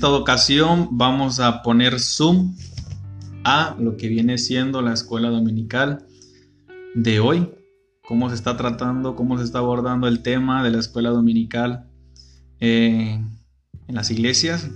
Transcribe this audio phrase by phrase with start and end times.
[0.00, 2.56] esta ocasión vamos a poner zoom
[3.44, 6.06] a lo que viene siendo la escuela dominical
[6.94, 7.50] de hoy,
[8.08, 11.86] cómo se está tratando, cómo se está abordando el tema de la escuela dominical
[12.60, 13.22] eh,
[13.88, 14.70] en las iglesias.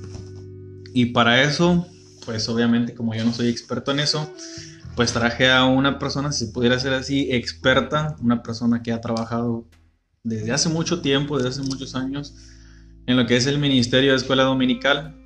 [0.93, 1.86] Y para eso,
[2.27, 4.30] pues obviamente como yo no soy experto en eso,
[4.95, 9.67] pues traje a una persona, si pudiera ser así, experta, una persona que ha trabajado
[10.22, 12.34] desde hace mucho tiempo, desde hace muchos años,
[13.06, 15.23] en lo que es el Ministerio de Escuela Dominical.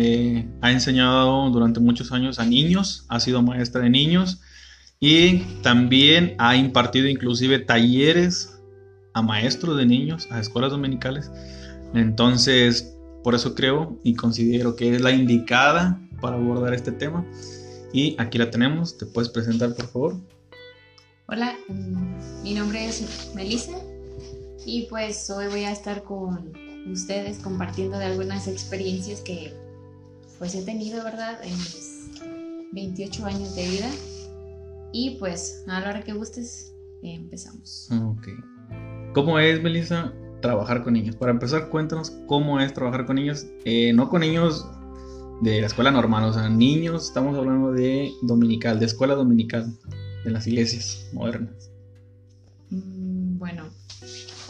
[0.00, 4.40] Eh, ha enseñado durante muchos años a niños, ha sido maestra de niños
[5.00, 8.60] y también ha impartido inclusive talleres
[9.12, 11.32] a maestros de niños, a escuelas dominicales.
[11.94, 12.94] Entonces,
[13.24, 17.26] por eso creo y considero que es la indicada para abordar este tema.
[17.92, 20.16] Y aquí la tenemos, ¿te puedes presentar por favor?
[21.26, 21.56] Hola,
[22.44, 23.76] mi nombre es Melissa
[24.64, 26.52] y pues hoy voy a estar con
[26.88, 29.66] ustedes compartiendo de algunas experiencias que
[30.38, 31.38] pues he tenido, ¿verdad?
[31.42, 32.10] En mis
[32.72, 33.90] 28 años de vida.
[34.92, 36.72] Y pues a la hora que gustes,
[37.02, 37.88] empezamos.
[37.92, 38.28] Ok.
[39.14, 41.16] ¿Cómo es, Melissa, trabajar con niños?
[41.16, 43.46] Para empezar, cuéntanos cómo es trabajar con niños.
[43.64, 44.66] Eh, no con niños
[45.40, 49.72] de la escuela normal, o sea, niños, estamos hablando de dominical, de escuela dominical,
[50.24, 51.70] de las iglesias modernas.
[52.70, 53.64] Mm, bueno,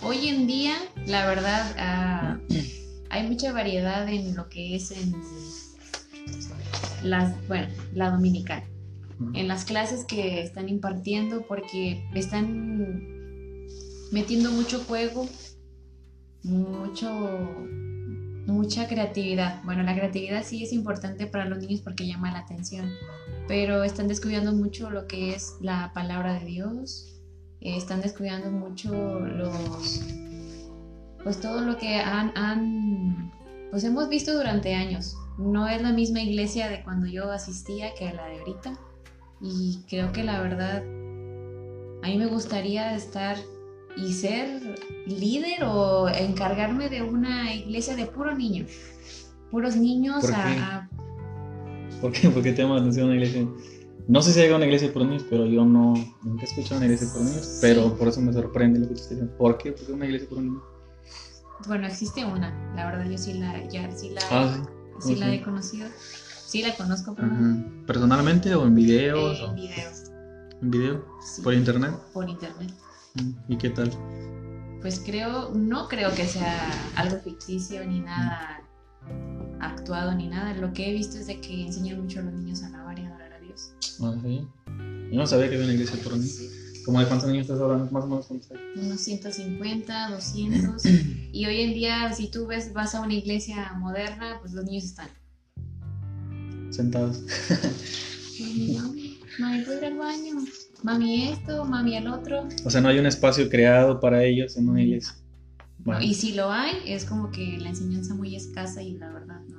[0.02, 2.39] hoy en día, la verdad, ah,
[3.11, 5.14] hay mucha variedad en lo que es en
[7.03, 8.63] las, bueno, la dominical,
[9.35, 13.17] en las clases que están impartiendo porque están
[14.13, 15.29] metiendo mucho juego,
[16.45, 17.09] mucho
[18.53, 19.63] mucha creatividad.
[19.65, 22.91] Bueno, la creatividad sí es importante para los niños porque llama la atención,
[23.47, 27.21] pero están descuidando mucho lo que es la palabra de Dios,
[27.61, 30.03] eh, están descuidando mucho los,
[31.23, 33.33] pues todo lo que han, han,
[33.71, 35.17] pues hemos visto durante años.
[35.39, 38.79] No es la misma iglesia de cuando yo asistía que la de ahorita.
[39.41, 43.37] Y creo que la verdad, a mí me gustaría estar
[43.97, 48.67] y ser líder o encargarme de una iglesia de puro niño.
[49.51, 50.37] Puros niños ¿Por qué?
[50.37, 50.89] a,
[52.01, 52.29] ¿Por qué?
[52.29, 53.47] ¿Por qué te llama la atención una iglesia?
[54.09, 56.77] No sé si hay una iglesia de puros niños, pero yo no, nunca he escuchado
[56.77, 59.37] una iglesia de puros niños, pero por eso me sorprende lo que tú estás diciendo.
[59.37, 59.73] ¿Por qué?
[59.73, 60.63] ¿Por qué una iglesia de puros niños?
[61.67, 64.77] Bueno, existe una, la verdad yo sí la, ya, sí la, Ah, sí.
[65.01, 65.89] Sí la he conocido.
[66.47, 67.29] Sí la conozco, pero.
[67.86, 69.39] ¿Personalmente o en videos?
[69.41, 70.03] en o videos.
[70.63, 71.05] ¿En video?
[71.20, 71.92] sí, ¿Por internet?
[72.13, 72.73] por internet.
[73.14, 73.91] Mm, ¿Y qué tal?
[74.81, 78.63] Pues creo, no creo que sea algo ficticio ni nada
[79.61, 80.55] actuado ni nada.
[80.55, 83.05] Lo que he visto es de que enseñan mucho a los niños a alabar y
[83.05, 83.73] adorar a Dios.
[84.01, 84.47] Ah, sí.
[85.11, 86.37] Yo no sabía que había una iglesia puros niños.
[86.37, 86.67] Sí.
[86.89, 87.85] ¿Cómo de cuántos niños estás hablando?
[87.91, 88.29] Más o menos
[88.77, 90.83] unos 150, 200.
[91.35, 94.85] y hoy en día, si tú ves, vas a una iglesia moderna, pues los niños
[94.85, 95.09] están.
[96.71, 97.21] Sentados.
[98.41, 100.37] Mami, mami, ¿puedo ir al baño?
[100.83, 102.49] Mami esto, mami el otro.
[102.65, 105.13] O sea, no hay un espacio creado para ellos en una iglesia.
[105.81, 109.43] Bueno, Y si lo hay, es como que la enseñanza muy escasa y la verdad
[109.51, 109.59] no.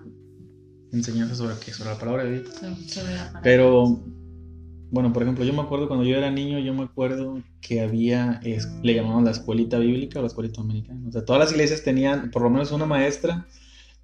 [0.92, 2.56] enseñanza sobre qué, sobre la palabra de Dios.
[2.56, 3.42] sobre- sobre la palabra.
[3.44, 4.04] Pero,
[4.92, 8.40] bueno, por ejemplo, yo me acuerdo cuando yo era niño, yo me acuerdo que había,
[8.44, 10.98] es- le llamaban la escuelita bíblica o la escuelita dominical.
[11.08, 13.46] O sea, todas las iglesias tenían por lo menos una maestra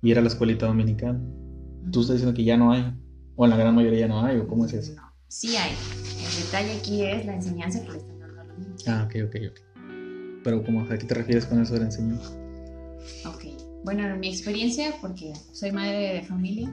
[0.01, 1.19] y era la escuelita dominical.
[1.91, 2.83] Tú estás diciendo que ya no hay,
[3.35, 4.93] o en la gran mayoría ya no hay, o cómo es eso.
[4.95, 5.71] No, sí hay.
[5.71, 8.87] El detalle aquí es la enseñanza que le están dando a los niños.
[8.87, 9.59] Ah, ok, ok, ok.
[10.43, 12.29] Pero, ¿cómo, ¿a qué te refieres con eso de la enseñanza?
[13.25, 13.45] Ok.
[13.83, 16.71] Bueno, en mi experiencia, porque soy madre de familia,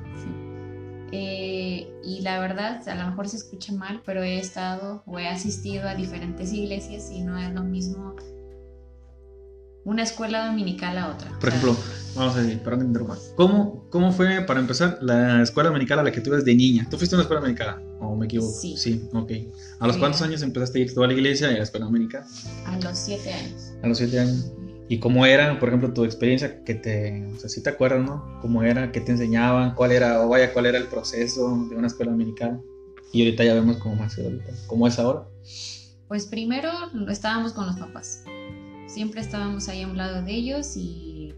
[1.12, 5.28] eh, y la verdad, a lo mejor se escucha mal, pero he estado o he
[5.28, 8.17] asistido a diferentes iglesias y no es lo mismo
[9.84, 11.28] una escuela dominical a otra.
[11.31, 11.77] Por O sea, ejemplo,
[12.15, 13.19] vamos a decir, perdón interrumpa.
[13.34, 16.87] ¿Cómo, ¿Cómo fue, para empezar, la escuela dominical a la que tú ibas de niña?
[16.89, 17.83] ¿Tú fuiste a una escuela dominical?
[18.01, 18.53] ¿O me equivoco?
[18.53, 18.77] Sí.
[18.77, 19.31] Sí, ok.
[19.81, 20.01] ¿A los Sí.
[20.01, 22.22] cuántos años empezaste a ir tú a la iglesia y a la escuela dominical?
[22.65, 23.72] a los siete años.
[23.83, 24.53] A los siete años.
[24.92, 28.39] ¿Y cómo era, por ejemplo, tu experiencia que te, o sea, si te acuerdas, ¿no?
[28.42, 31.86] ¿Cómo era, qué te enseñaban, cuál era, o vaya, cuál era el proceso de una
[31.86, 32.60] escuela dominical?
[33.10, 35.27] Y ahorita ya vemos cómo más ahorita, cómo es ahora.
[36.09, 36.68] Pues primero
[37.09, 38.24] estábamos con los papás.
[38.86, 41.33] Siempre estábamos ahí a un lado de ellos y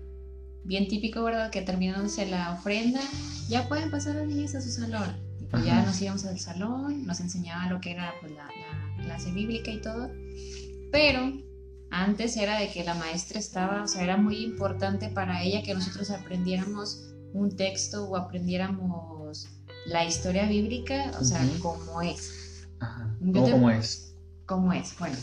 [0.64, 1.52] bien típico, ¿verdad?
[1.52, 3.02] Que terminándose la ofrenda,
[3.48, 5.14] ya pueden pasar las niñas a su salón.
[5.40, 8.48] Y pues ya nos íbamos al salón, nos enseñaban lo que era pues, la,
[8.98, 10.10] la clase bíblica y todo.
[10.90, 11.34] Pero
[12.02, 15.74] antes era de que la maestra estaba, o sea, era muy importante para ella que
[15.74, 17.02] nosotros aprendiéramos
[17.32, 19.48] un texto o aprendiéramos
[19.86, 22.66] la historia bíblica, o sea, como es.
[22.80, 23.14] Ajá.
[23.20, 24.14] ¿Cómo, te- cómo es?
[24.46, 24.98] ¿Cómo es?
[24.98, 25.16] Bueno.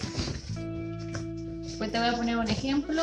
[1.78, 3.02] Pues te voy a poner un ejemplo.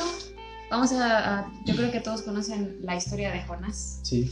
[0.70, 4.00] vamos a, a- yo creo que todos conocen la historia de Jonás.
[4.02, 4.30] Sí.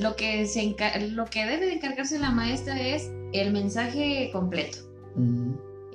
[0.00, 4.78] Lo que, se enca- lo que debe de encargarse la maestra es el mensaje completo.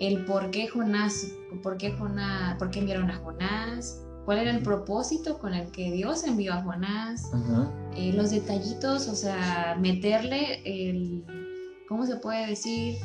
[0.07, 1.27] El por qué Jonás,
[1.61, 5.91] por qué Jonás, por qué enviaron a Jonás, cuál era el propósito con el que
[5.91, 7.29] Dios envió a Jonás,
[7.95, 11.23] eh, los detallitos, o sea, meterle el,
[11.87, 12.95] ¿cómo se puede decir?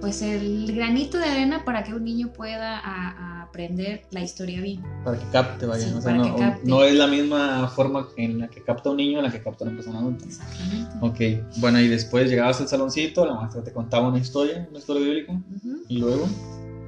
[0.00, 4.60] Pues el granito de arena para que un niño pueda a- a aprender la historia
[4.60, 4.82] bien.
[5.04, 5.86] Para que capte, vaya.
[5.88, 6.68] Sí, o sea, no, que capte.
[6.70, 9.64] no es la misma forma en la que capta un niño en la que capta
[9.64, 10.24] una persona adulta.
[10.24, 10.96] Exactamente.
[11.00, 15.02] Ok, bueno, y después llegabas al saloncito, la maestra te contaba una historia, una historia
[15.02, 15.82] bíblica, Ujú.
[15.88, 16.28] y luego.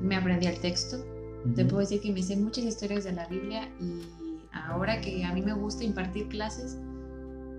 [0.00, 0.96] Me aprendí el texto.
[1.54, 1.68] Te Ujú.
[1.70, 4.02] puedo decir que me sé muchas historias de la Biblia y
[4.52, 6.76] ahora que a mí me gusta impartir clases,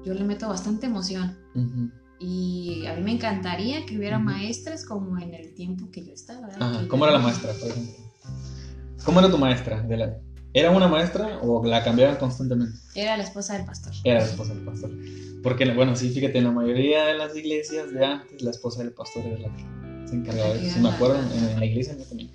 [0.05, 1.37] yo le meto bastante emoción.
[1.55, 1.89] Ujú.
[2.21, 6.47] Y a mí me encantaría que hubiera maestras como en el tiempo que yo estaba.
[6.47, 7.93] Ajá, Que ¿Cómo yo- era la maestra, por ejemplo?
[9.09, 9.81] ¿Cómo era tu maestra?
[9.81, 10.19] De la...
[10.53, 12.77] ¿Era una maestra o la cambiaban constantemente?
[12.93, 13.91] Era la esposa del pastor.
[14.03, 14.91] Era la esposa del pastor.
[15.41, 18.93] Porque, bueno, sí, fíjate, en la mayoría de las iglesias de antes, la esposa del
[18.93, 20.75] pastor era la que se encargaba de eso.
[20.75, 22.29] Si me acuerdo, en, la iglesia yo también.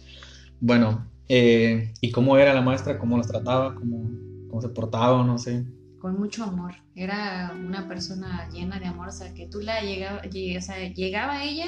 [0.58, 2.98] Bueno, eh, ¿y cómo era la maestra?
[2.98, 3.76] ¿Cómo los trataba?
[3.76, 4.10] ¿Cómo,
[4.48, 5.22] cómo se portaba?
[5.22, 5.64] No sé.
[6.00, 6.74] Con mucho amor.
[6.96, 9.10] Era una persona llena de amor.
[9.10, 11.66] O sea, que tú la llegaba, lleg- o sea, llegaba ella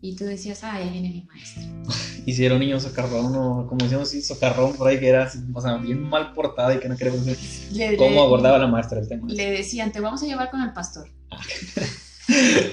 [0.00, 1.62] y tú decías, ah, ya viene mi maestra.
[2.26, 5.76] Hicieron niños socarrón o como decíamos, sí, socarrón por ahí que era así, o sea,
[5.78, 7.36] bien mal portada y que no conocer.
[7.72, 9.26] Le, ¿Cómo abordaba la maestra el tema?
[9.28, 11.08] Le decían, te vamos a llevar con el pastor.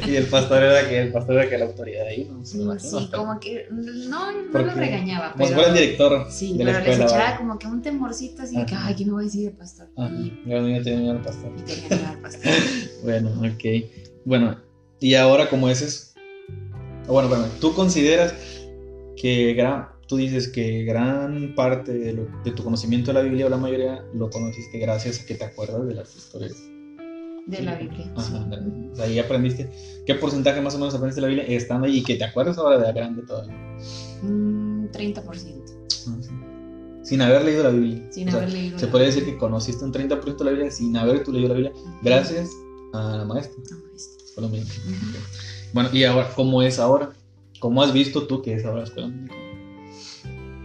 [0.06, 3.40] Y el pastor era que el pastor era que la autoridad ahí, no Sí, como
[3.40, 6.74] que no, no Porque- lo regañaba, como si pero, fuera el director sí, de la
[6.74, 8.88] pero les echaba como que un temorcito así de que, Ajá.
[8.88, 9.88] ay, ¿qué me va a decir el pastor?
[9.98, 11.52] Ajá, Y, y los niños tenían miedo al pastor.
[11.58, 12.52] y tenía miedo al pastor.
[13.04, 13.64] Bueno, ok.
[14.26, 14.58] Bueno,
[15.00, 16.05] y ahora como ese es...
[17.08, 18.34] Bueno, bueno, tú consideras
[19.18, 19.90] que gran...
[20.08, 23.58] Tú dices que gran parte de, lo- de tu conocimiento de la Biblia o la
[23.58, 26.54] mayoría lo conociste gracias a que te acuerdas de las historias.
[27.48, 28.06] De la Biblia.
[28.06, 28.12] sí.
[28.16, 29.68] Ajá, de- o sea, ahí aprendiste.
[30.06, 32.56] ¿Qué porcentaje más o menos aprendiste de la Biblia estando ahí y que te acuerdas
[32.60, 33.56] ahora de la grande todavía?
[34.22, 35.24] Mm, 30%.
[36.08, 36.30] Ah, sí.
[37.02, 38.08] Sin haber leído la Biblia.
[38.12, 38.78] Sin O sea, haber leído.
[38.78, 41.50] Se la podría decir que conociste un 30% de la Biblia sin haber tú leído
[41.50, 41.74] la Biblia
[42.04, 42.52] gracias
[42.94, 43.60] a la maestra.
[43.72, 44.24] Ah, maestra.
[44.36, 44.70] Fue lo mismo.
[44.86, 45.18] Ujú.
[45.76, 47.12] Bueno, y ahora, ¿cómo es ahora?
[47.60, 49.38] ¿Cómo has visto tú que es ahora la escuela dominical?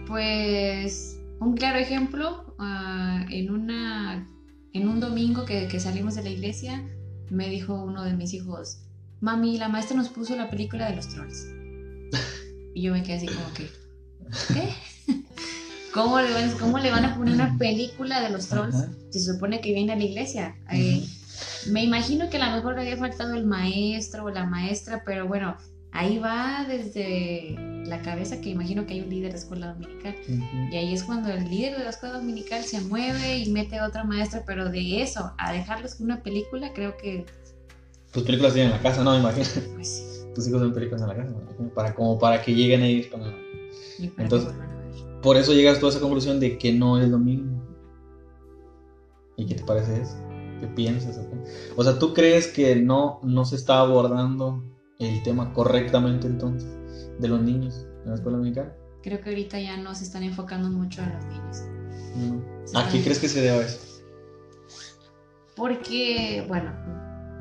[0.07, 4.25] Pues un claro ejemplo, ah, en, una,
[4.71, 6.87] en un domingo que, que salimos de la iglesia,
[7.29, 8.83] me dijo uno de mis hijos,
[9.19, 11.45] mami, la maestra nos puso la película de los trolls.
[12.73, 13.69] Y yo me quedé así como que,
[14.53, 14.69] ¿qué?
[15.93, 18.77] ¿Cómo le, van, ¿Cómo le van a poner una película de los trolls?
[19.09, 20.55] Se supone que viene a la iglesia.
[20.71, 21.05] Eh,
[21.69, 25.27] me imagino que a lo mejor le había faltado el maestro o la maestra, pero
[25.27, 25.57] bueno,
[25.91, 27.55] ahí va desde
[27.85, 30.15] la cabeza que imagino que hay un líder de escuela dominical.
[30.71, 33.87] Y ahí es cuando el líder de la escuela dominical se mueve y mete a
[33.87, 37.25] otra maestra, pero de eso a dejarlos con una película, creo que
[38.11, 39.11] Tus películas tienen en la casa, ¿no?
[39.11, 39.47] Me imagino.
[39.75, 40.33] pues sí.
[40.33, 43.09] Tus hijos ven películas en la casa, imagino, para, como para que lleguen a ir
[43.09, 43.21] con
[44.17, 44.53] Entonces-.
[45.21, 47.61] Por eso llegas tú a esa conclusión de que no es lo mismo.
[49.37, 50.30] ¿Y qué te parece eso?
[50.61, 51.19] ¿Qué piensas?
[51.75, 54.63] o sea, ¿tú crees que no, no se está abordando
[54.99, 56.69] el tema correctamente entonces
[57.19, 58.75] de los niños en la escuela dominical?
[59.01, 61.57] Creo que ahorita ya no se están enfocando mucho en los niños.
[62.15, 62.79] No.
[62.79, 63.79] ¿A qué crees que se deba eso?
[65.55, 66.71] Porque, bueno,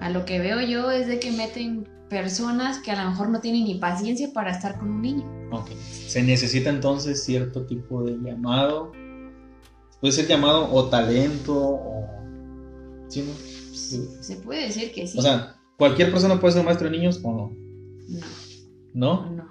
[0.01, 3.41] a lo que veo yo es de que meten personas que a lo mejor no
[3.41, 5.49] tienen ni paciencia para estar con un niño.
[5.53, 5.71] Ok.
[6.07, 8.93] Se necesita entonces cierto tipo de llamado.
[10.01, 12.21] Puede ser llamado o talento o...
[13.11, 13.33] ¿Sí, no?
[13.77, 14.09] Sí.
[14.21, 15.19] Se puede decir que sí.
[15.19, 17.53] O sea, ¿cualquier persona puede ser maestro de niños o no?
[18.95, 19.31] no, ¿No?
[19.31, 19.45] no.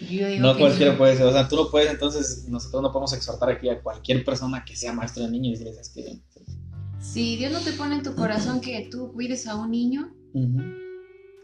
[0.00, 0.98] Yo digo No que cualquiera no.
[0.98, 4.24] puede ser, o sea, tú no puedes, entonces nosotros no podemos exhortar aquí a cualquier
[4.24, 6.22] persona que sea maestro de niños y decirles "Es que...
[7.00, 10.62] Si Dios no te pone en tu corazón que tú cuides a un niño, Ujú.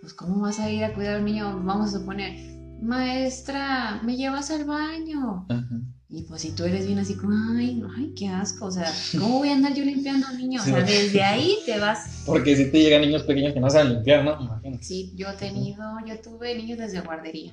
[0.00, 1.61] pues ¿cómo vas a ir a cuidar a un niño?
[1.64, 2.37] Vamos a suponer,
[2.83, 5.47] maestra, me llevas al baño.
[5.49, 5.81] Ajá.
[6.14, 9.38] Y pues si tú eres bien así como, ay, ay, qué asco, o sea, ¿cómo
[9.38, 10.62] voy a andar yo limpiando a un niño?
[10.62, 12.23] O sea, desde ahí te vas.
[12.25, 14.40] Porque si te llegan niños pequeños que no saben limpiar, ¿no?
[14.40, 14.78] Imagino.
[14.80, 17.52] Sí, yo he tenido, yo tuve niños desde guardería.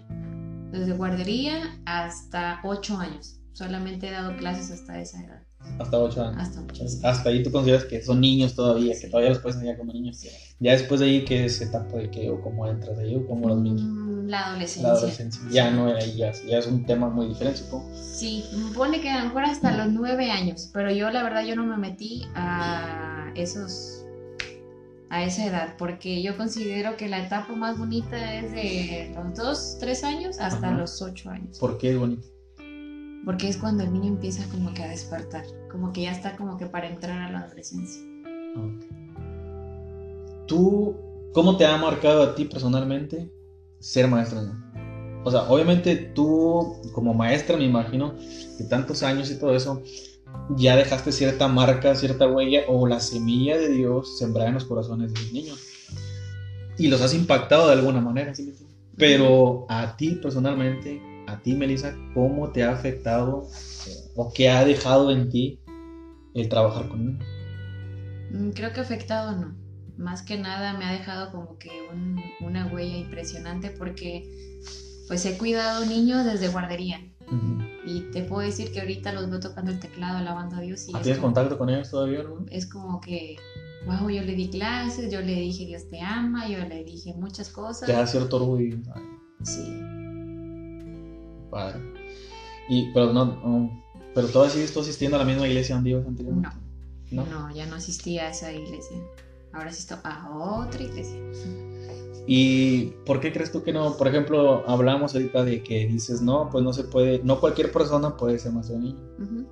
[0.72, 3.40] Desde guardería hasta 8 años.
[3.54, 5.41] Solamente he dado clases hasta esa edad.
[5.80, 6.38] Hasta 8 años.
[6.38, 9.56] Hasta 8 Entonces, hasta ahí tú consideras que son niños todavía, que todavía los puedes
[9.56, 10.22] enseñar como niños.
[10.60, 13.48] Ya después de ahí, ¿qué es etapa de qué o cómo entras ahí o cómo
[13.48, 13.82] los niños?
[14.28, 14.84] La adolescencia.
[14.84, 15.42] La adolescencia.
[15.52, 17.90] Ya no, ahí ya, ya es un tema muy diferente, supongo.
[17.96, 21.56] Sí, pone que a lo mejor hasta los 9 años, pero yo la verdad yo
[21.56, 24.06] no me metí a esos
[25.12, 29.78] a esa edad, porque yo considero que la etapa más bonita es de los 2,
[29.82, 30.78] 3 años hasta Ajá.
[30.78, 31.60] los 8 años.
[31.60, 32.30] ¿Por qué es bonito?
[33.26, 36.58] Porque es cuando el niño empieza como que a despertar, como que ya está como
[36.58, 38.02] que para entrar a la adolescencia.
[40.48, 40.96] ¿Tú
[41.34, 43.32] cómo te ha marcado a ti personalmente
[43.80, 44.42] ser maestra?
[45.24, 48.16] O sea, obviamente tú como maestra, me imagino,
[48.58, 49.84] de tantos años y todo eso,
[50.58, 55.14] ya dejaste cierta marca, cierta huella o la semilla de Dios sembrada en los corazones
[55.14, 55.60] de los niños.
[56.78, 58.34] Y los has impactado de alguna manera.
[58.98, 61.02] Pero a ti personalmente,
[61.32, 63.48] a ti Melissa, ¿cómo te ha afectado
[64.16, 65.60] o qué ha dejado en ti
[66.34, 67.26] el trabajar con niños?
[68.32, 69.56] Mm, creo que afectado no.
[69.98, 71.70] Más que nada me ha dejado como que
[72.42, 74.24] una huella impresionante porque
[75.08, 77.00] pues he cuidado niños desde guardería.
[77.86, 80.88] Y te puedo decir que ahorita los veo tocando el teclado, alabando a Dios.
[80.90, 82.46] Y ¿Tienes contacto con ellos todavía, no?
[82.50, 83.38] Es como que,
[83.86, 87.50] wow, yo le di clases, yo le dije Dios te ama, yo le dije muchas
[87.50, 87.88] cosas.
[87.88, 88.78] Te da cierto orgullo.
[89.44, 89.82] Sí.
[91.52, 91.80] Padre.
[92.70, 93.70] Y, pero no,
[94.16, 96.58] pero todavía sigues asistiendo a la misma iglesia donde ibas anteriormente.
[97.12, 97.26] No.
[97.26, 97.48] no.
[97.50, 98.98] No, ya no asistía a esa iglesia.
[99.54, 100.30] Ahora asisto a
[100.66, 101.20] otra iglesia.
[102.28, 103.98] ¿Y por qué crees tú que no?
[103.98, 108.16] Por ejemplo, hablamos ahorita de que dices, no, pues no se puede, no cualquier persona
[108.16, 109.48] puede ser maestro de niño.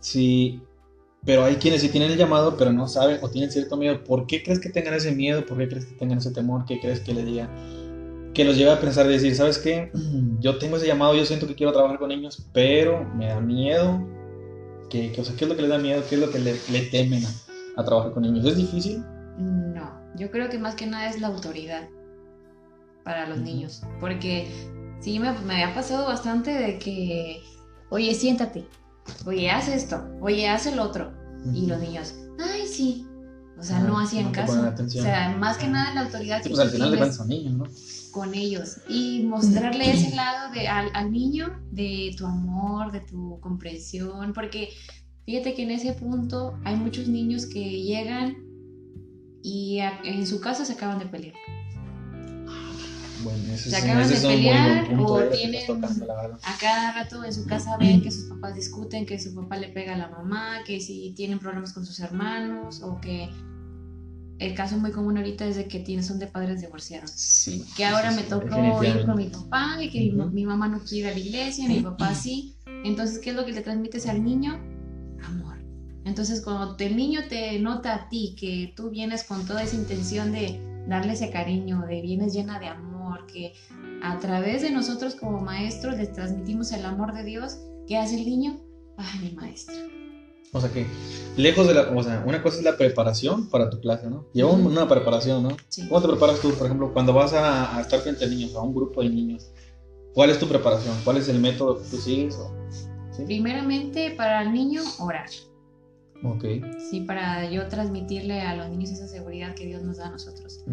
[0.00, 0.62] Sí,
[1.24, 4.02] pero hay quienes sí tienen el llamado, pero no saben o tienen cierto miedo.
[4.04, 5.44] ¿Por qué crees que tengan ese miedo?
[5.44, 6.64] ¿Por qué crees que tengan ese temor?
[6.64, 7.50] ¿Qué crees que les diga?
[8.34, 9.90] Que los lleva a pensar y decir, ¿sabes qué?
[10.40, 14.06] Yo tengo ese llamado, yo siento que quiero trabajar con niños, pero me da miedo.
[14.88, 16.02] ¿Qué, o sea, ¿Qué es lo que les da miedo?
[16.08, 16.54] ¿Qué es lo que le,
[16.90, 17.22] temen
[17.76, 18.46] a trabajar con niños?
[18.46, 19.04] ¿Es difícil?
[19.38, 21.88] No, yo creo que más que nada es la autoridad
[23.04, 24.48] para los niños, porque
[25.00, 27.42] sí me, me había pasado bastante de que,
[27.90, 28.64] oye, siéntate,
[29.26, 31.12] oye, haz esto, oye, haz el otro,
[31.52, 33.08] y los niños, ay, sí,
[33.58, 34.72] o sea, no hacían caso.
[34.80, 36.42] O sea, más que nada la autoridad.
[36.42, 37.64] Sí, pues al final cuentas son niños, ¿no?
[38.12, 38.78] Con ellos.
[38.88, 44.32] Y mostrarle ese lado de, al, al, niño de tu amor, de tu comprensión.
[44.32, 44.70] Porque
[45.24, 48.48] fíjate que en ese punto hay muchos niños que llegan
[49.42, 51.34] y en su casa se acaban de pelear.
[53.22, 55.84] Bueno, se acaban de pelear o tienen
[56.42, 59.68] a cada rato en su casa ven que sus papás discuten, que su papá le
[59.68, 63.28] pega a la mamá, que si tienen problemas con sus hermanos o que
[64.38, 67.10] el caso muy común ahorita es de que tienen, son de padres divorciados.
[67.10, 70.98] Sí, que ahora me tocó ir con mi papá y que mi, mamá no quiere
[70.98, 72.56] ir a la iglesia, mi papá sí.
[72.84, 74.54] Entonces, ¿qué es lo que le transmites al niño?
[75.24, 75.56] Amor.
[76.04, 80.30] Entonces, cuando el niño te nota a ti que tú vienes con toda esa intención
[80.30, 83.54] de darle ese cariño, de vienes llena de amor, que
[84.02, 88.24] a través de nosotros como maestros les transmitimos el amor de Dios, ¿qué hace el
[88.24, 88.60] niño?
[88.96, 89.97] Ay, mi maestra.
[90.52, 90.86] O sea que,
[91.36, 94.26] lejos de la, o sea, una cosa es la preparación para tu clase, ¿no?
[94.32, 95.50] Lleva una preparación, ¿no?
[95.88, 98.74] ¿Cómo te preparas tú, por ejemplo, cuando vas a, estar frente a niños, a un
[98.74, 99.50] grupo de niños?
[100.14, 100.96] ¿Cuál es tu preparación?
[101.04, 102.38] ¿Cuál es el método que tú sigues?
[103.26, 105.28] Primeramente, para el niño, orar.
[106.24, 106.44] Ok.
[106.90, 110.64] Sí, para yo transmitirle a los niños esa seguridad que Dios nos da a nosotros.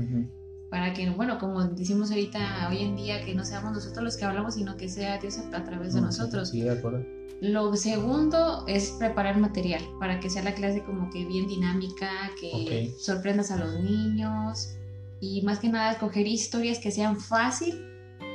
[0.75, 4.25] Para que, bueno, como decimos ahorita, hoy en día, que no seamos nosotros los que
[4.25, 6.50] hablamos, sino que sea Dios a, través de nosotros.
[6.50, 7.01] Sí, de acuerdo.
[7.39, 12.10] Lo segundo es preparar material para que sea la clase como que bien dinámica,
[12.41, 14.75] que sorprendas a los niños
[15.22, 17.82] y más que nada escoger historias que sean fácil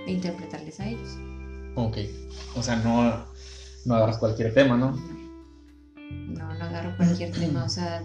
[0.06, 1.10] de interpretarles a ellos.
[1.74, 1.98] Ok,
[2.56, 3.22] o sea, no,
[3.84, 4.92] no agarras cualquier tema, ¿no?
[6.08, 7.64] No, no agarro cualquier tema.
[7.64, 8.02] O sea,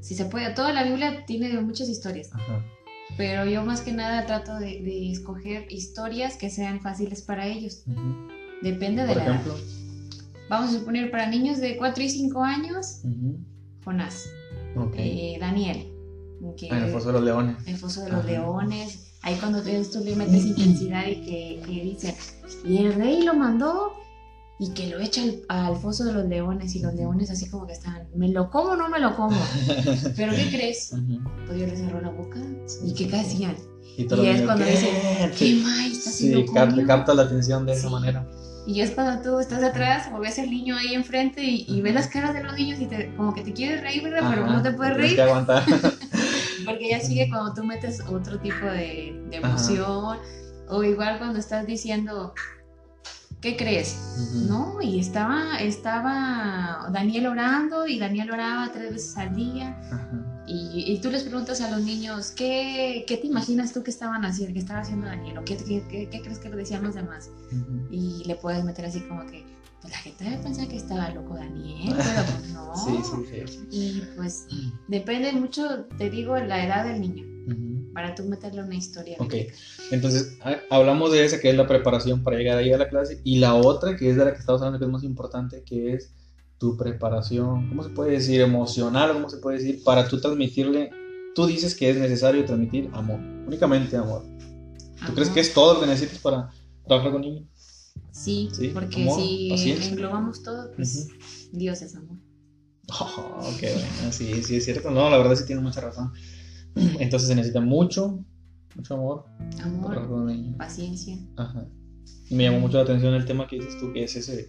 [0.00, 0.50] si se puede.
[0.50, 2.28] Toda la Biblia tiene muchas historias.
[3.20, 7.84] Pero yo más que nada trato de, escoger historias que sean fáciles para ellos.
[8.62, 9.52] Depende de la ejemplo?
[9.52, 9.62] edad.
[10.48, 13.02] Vamos a suponer para niños de 4 y 5 años,
[13.84, 14.26] Jonás.
[14.94, 15.92] Eh, Daniel.
[16.70, 17.68] Ah, el foso de los leones.
[17.68, 19.12] El foso de los leones.
[19.20, 22.16] Ahí cuando tú, le metes intensidad y que, que dice,
[22.64, 23.99] y el rey lo mandó
[24.60, 27.72] y que lo echa al, foso de los leones y los leones así como que
[27.72, 29.34] están, ¿me lo como o no me lo como?
[30.16, 30.94] ¿Pero qué crees?
[31.46, 32.38] Pues yo le cerró la boca
[32.84, 33.56] y ¿qué hacían?
[33.96, 34.90] Y, es cuando dicen,
[35.36, 36.44] ¿qué más Sí,
[36.86, 38.28] capta la atención de esa manera.
[38.66, 42.08] Y es cuando tú estás atrás o ves el niño ahí enfrente y, ves las
[42.08, 44.28] caras de los niños y te, como que te quieres reír, ¿verdad?
[44.28, 45.16] Pero no te puedes reír.
[45.16, 45.64] Que aguantar.
[46.66, 50.18] Porque ya sigue cuando tú metes otro tipo de, de emoción.
[50.68, 52.34] O igual cuando estás diciendo,
[53.40, 53.96] ¿qué crees?
[54.48, 54.80] ¿No?
[54.82, 59.76] Y estaba, estaba Daniel orando y Daniel oraba tres veces al día.
[60.52, 64.52] Y, tú les preguntas a los niños, ¿qué, ¿qué, te imaginas tú que estaban haciendo,
[64.52, 65.38] que estaba haciendo Daniel?
[65.38, 67.30] ¿O qué, qué, qué crees que lo decían los demás?
[67.88, 69.46] Y le puedes meter así como que,
[69.80, 72.74] pues la gente debe pensar que estaba loco Daniel, pero pues no.
[72.74, 73.68] Sí, sí, sí.
[73.70, 74.46] Y pues
[74.88, 77.29] depende mucho, te digo, la edad del niño.
[77.92, 79.16] Para tú meterle una historia.
[79.18, 79.34] Ok,
[79.90, 80.38] entonces
[80.70, 83.54] hablamos de esa que es la preparación para llegar ahí a la clase y la
[83.54, 86.12] otra que es de la que estamos hablando que es más importante, que es
[86.58, 88.40] tu preparación, ¿cómo se puede decir?
[88.40, 89.82] Emocional, ¿cómo se puede decir?
[89.82, 90.90] Para tú transmitirle,
[91.34, 94.22] tú dices que es necesario transmitir amor, únicamente amor.
[95.06, 96.50] ¿Tú crees que es todo lo que necesitas para
[96.86, 97.44] trabajar con niños?
[98.12, 99.08] Sí, porque
[99.56, 101.08] si englobamos todo, pues
[101.52, 102.18] Dios es amor.
[102.92, 104.90] Oh, qué bueno, sí, sí es cierto.
[104.90, 106.12] No, la verdad sí tiene mucha razón.
[107.00, 108.24] Entonces se necesita mucho,
[108.76, 109.24] mucho amor.
[109.62, 111.18] Amor, paciencia.
[111.36, 111.66] Ajá.
[112.30, 114.48] me llamó mucho la atención el tema que dices tú, que es ese de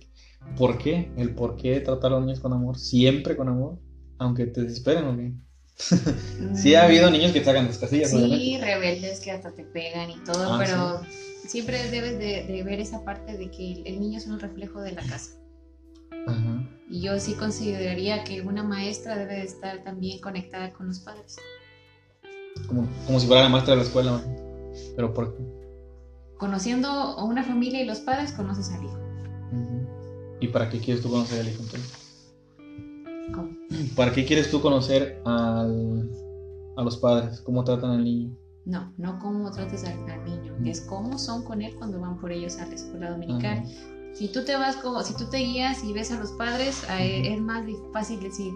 [0.58, 1.12] ¿por qué?
[1.18, 3.80] El por qué tratar a los niños con amor, siempre con amor,
[4.18, 5.34] aunque te desesperen o qué.
[6.56, 8.12] sí ha habido niños que sacan las casillas.
[8.12, 11.02] Sí, rebeldes que hasta te pegan y todo, ah, pero
[11.48, 15.02] siempre debes de, ver esa parte de que el niño es un reflejo de la
[15.02, 15.32] casa.
[16.28, 16.70] Ajá.
[16.90, 21.38] Y yo sí consideraría que una maestra debe de estar también conectada con los padres.
[22.68, 24.22] Como, como si fuera la maestra de la escuela,
[24.96, 25.44] pero ¿por qué?
[26.38, 28.98] Conociendo a una familia y los padres, conoces al hijo.
[30.40, 31.64] ¿Y para qué quieres tú conocer al hijo
[33.34, 33.50] ¿Cómo?
[33.96, 36.10] ¿Para qué quieres tú conocer al,
[36.76, 37.42] a los padres?
[37.42, 38.36] ¿Cómo tratan al niño?
[38.66, 42.58] No, no cómo tratas al, niño, es cómo son con él cuando van por ellos
[42.58, 43.64] a la escuela dominical.
[44.14, 47.42] Si tú te vas como, si tú te guías y ves a los padres, es
[47.42, 48.54] más fácil decir,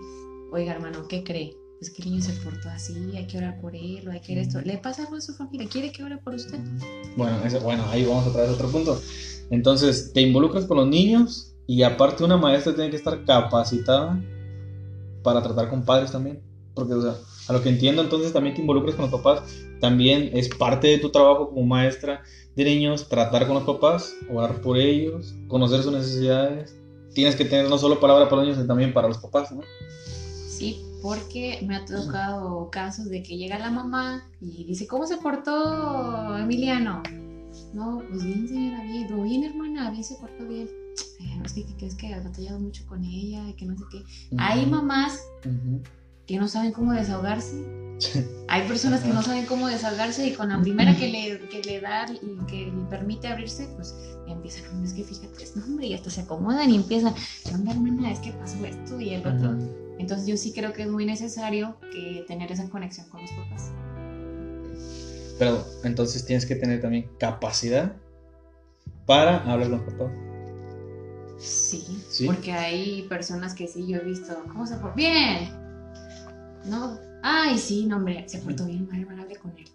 [0.52, 1.58] oiga hermano, ¿qué cree?
[1.86, 4.34] Es que el niño se portó así, hay que orar por él, o hay que
[4.34, 4.62] hacer esto.
[4.62, 5.70] ¿Le pasa algo a su familia?
[5.72, 6.58] ¿Quiere que ore por usted?
[7.16, 9.00] Bueno, bueno, ahí vamos a traer otro punto.
[9.52, 14.20] Entonces, te involucras con los niños y aparte una maestra tiene que estar capacitada
[15.22, 16.42] para tratar con padres también.
[16.74, 17.18] Porque, o sea,
[17.50, 19.44] a lo que entiendo, entonces también te involucras con los papás.
[19.80, 22.24] También es parte de tu trabajo como maestra
[22.56, 26.76] de niños tratar con los papás, orar por ellos, conocer sus necesidades.
[27.14, 29.62] Tienes que tener no solo palabra para los niños, sino también para los papás, ¿no?
[30.50, 35.18] Sí, porque me ha tocado casos de que llega la mamá y dice, ¿cómo se
[35.18, 37.04] portó Emiliano?
[37.76, 40.68] No, pues bien, señora, bien, bien, hermana, bien se portó bien.
[41.46, 44.04] es que, que, es que ha batallado mucho con ella y que no sé qué.
[44.40, 45.22] Hay mamás
[46.26, 47.64] que no saben cómo desahogarse.
[48.48, 51.82] Hay personas que no saben cómo desahogarse y con la primera que le, que le
[51.82, 53.94] da y que le permite abrirse, pues
[54.28, 57.14] empiezan, es que fíjate, no, hombre, y hasta se acomodan y empiezan,
[57.44, 58.12] ¿qué onda, hermana?
[58.12, 59.85] Es que pasó esto y el otro.
[59.98, 63.72] Entonces yo sí creo que es muy necesario que tener esa conexión con los papás.
[65.40, 67.96] Pero entonces tienes que tener también capacidad
[69.06, 70.12] para hablar con papás.
[71.38, 74.92] Sí, sí, porque hay personas que sí, yo he visto, ¿cómo se fue?
[74.96, 75.50] Bien,
[76.66, 79.66] no, ay, sí, no, hombre, se portó bien, mal, mal, con él.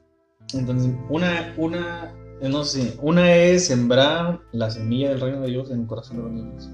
[0.54, 5.82] Entonces, una, una, no sé, una es sembrar la semilla del reino de Dios en
[5.82, 6.70] el corazón de los niños.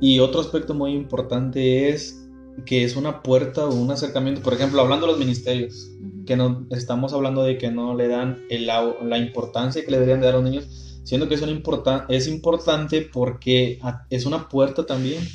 [0.00, 2.27] Y otro aspecto muy importante es
[2.64, 5.90] que es una puerta o un acercamiento, por ejemplo, hablando de los ministerios,
[6.26, 10.20] que no estamos hablando de que no le dan el, la importancia que le deberían
[10.20, 15.26] dar a los niños, siendo que es, importan, es importante porque es una puerta también.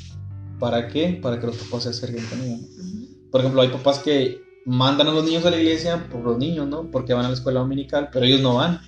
[0.60, 1.18] ¿Para qué?
[1.20, 2.60] Para que los papás se acerquen con ellos.
[3.30, 6.68] Por ejemplo, hay papás que mandan a los niños a la iglesia por los niños,
[6.68, 6.90] ¿no?
[6.90, 8.80] Porque van a la escuela dominical, pero ellos no van.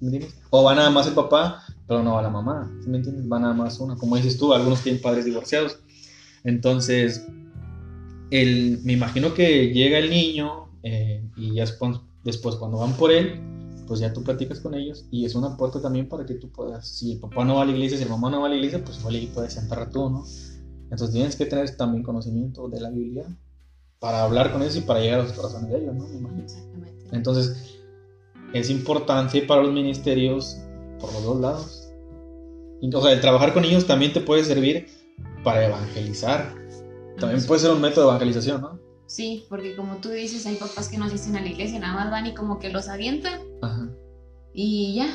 [0.00, 0.34] ¿Me entiendes?
[0.50, 2.76] O van nada más el papá, pero no va la mamá.
[2.82, 3.24] ¿Sí me entiendes?
[3.30, 3.94] Va nada más una.
[3.94, 5.78] Como dices tú, algunos tienen padres divorciados.
[6.42, 7.24] Entonces,
[8.32, 11.64] el, me imagino que llega el niño eh, y ya
[12.24, 13.38] después, cuando van por él,
[13.86, 16.88] pues ya tú platicas con ellos y es una puerta también para que tú puedas,
[16.88, 18.56] si el papá no va a la iglesia, si el mamá no va a la
[18.56, 20.24] iglesia, pues igual puedes entrar tú, ¿no?
[20.84, 23.24] Entonces tienes que tener también conocimiento de la Biblia
[23.98, 26.06] para hablar con ellos y para llegar a los corazones de ellos, ¿no?
[26.40, 27.04] Exactamente.
[27.12, 27.78] Entonces,
[28.54, 30.56] es importante para los ministerios
[30.98, 31.92] por los dos lados.
[32.80, 34.86] o sea, el trabajar con ellos también te puede servir
[35.44, 36.61] para evangelizar.
[37.22, 38.80] También puede ser un método de evangelización, ¿no?
[39.06, 42.10] Sí, porque como tú dices, hay papás que no asisten a la iglesia, nada más
[42.10, 43.40] van y como que los avientan.
[43.62, 43.88] Ajá.
[44.52, 45.06] Y ya,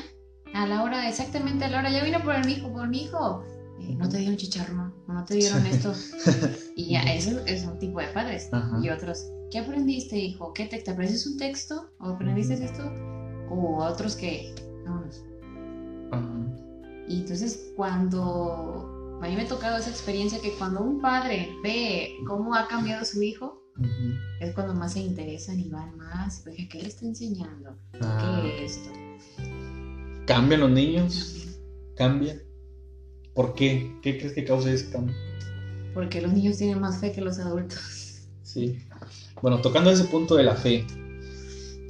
[0.53, 3.43] a la hora, exactamente a la hora, ya vino por mi hijo, por mi hijo.
[3.81, 5.93] Eh, no te dieron chicharrón, no te dieron esto.
[6.77, 8.49] y ya, eso es un tipo de padres.
[8.81, 10.53] Y otros, ¿qué aprendiste, hijo?
[10.53, 11.89] ¿Qué te, aprendes un texto?
[11.99, 12.89] ¿O aprendiste esto?
[13.49, 15.23] O otros que, vámonos.
[17.09, 18.86] Y entonces cuando
[19.21, 23.03] a mí me ha tocado esa experiencia que cuando un padre ve cómo ha cambiado
[23.03, 23.63] su hijo,
[24.39, 26.43] es cuando más se interesan y van más.
[26.69, 27.75] ¿qué le está enseñando?
[27.93, 28.89] ¿Qué ah, es esto?
[30.25, 31.59] ¿Cambian los niños?
[31.95, 32.41] ¿Cambian?
[33.33, 33.95] ¿Por qué?
[34.01, 35.15] ¿Qué crees que causa ese cambio?
[35.93, 38.27] Porque los niños tienen más fe que los adultos.
[38.43, 38.77] Sí.
[39.41, 40.85] Bueno, tocando ese punto de la fe,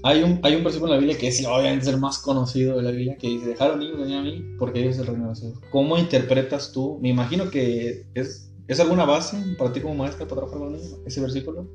[0.04, 2.84] hay un, hay un versículo en la Biblia que es obviamente el más conocido de
[2.84, 5.30] la Biblia que dice, dejar a niños venir a mí porque ellos es el reino
[5.30, 5.60] de cielos.
[5.72, 7.00] ¿Cómo interpretas tú?
[7.02, 10.98] Me imagino que es, ¿es alguna base para ti como maestra para trabajar con niños,
[11.06, 11.68] ese versículo?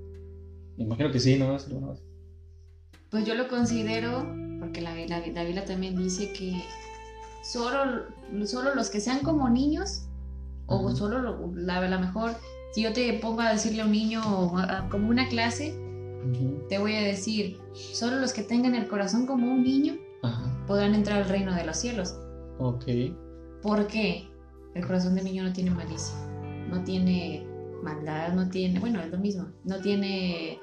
[0.77, 1.55] Me imagino que sí, ¿no?
[1.57, 2.03] Es alguna base.
[3.11, 4.27] Pues yo lo considero,
[4.59, 6.63] porque la, la, la Biblia también dice que
[7.43, 8.05] solo,
[8.47, 10.07] solo los que sean como niños,
[10.67, 12.37] o solo lo, la, la mejor,
[12.73, 14.23] si yo te pongo a decirle a un niño
[14.91, 15.75] como una clase,
[16.69, 19.97] te voy a decir, solo los que tengan el corazón como un niño
[20.67, 22.17] podrán entrar al reino de los cielos.
[22.59, 22.85] Ok.
[23.63, 24.29] ¿Por qué?
[24.75, 26.15] El corazón del niño no tiene malicia,
[26.69, 27.47] no tiene
[27.83, 30.61] maldad, no tiene, bueno, es lo mismo, no tiene,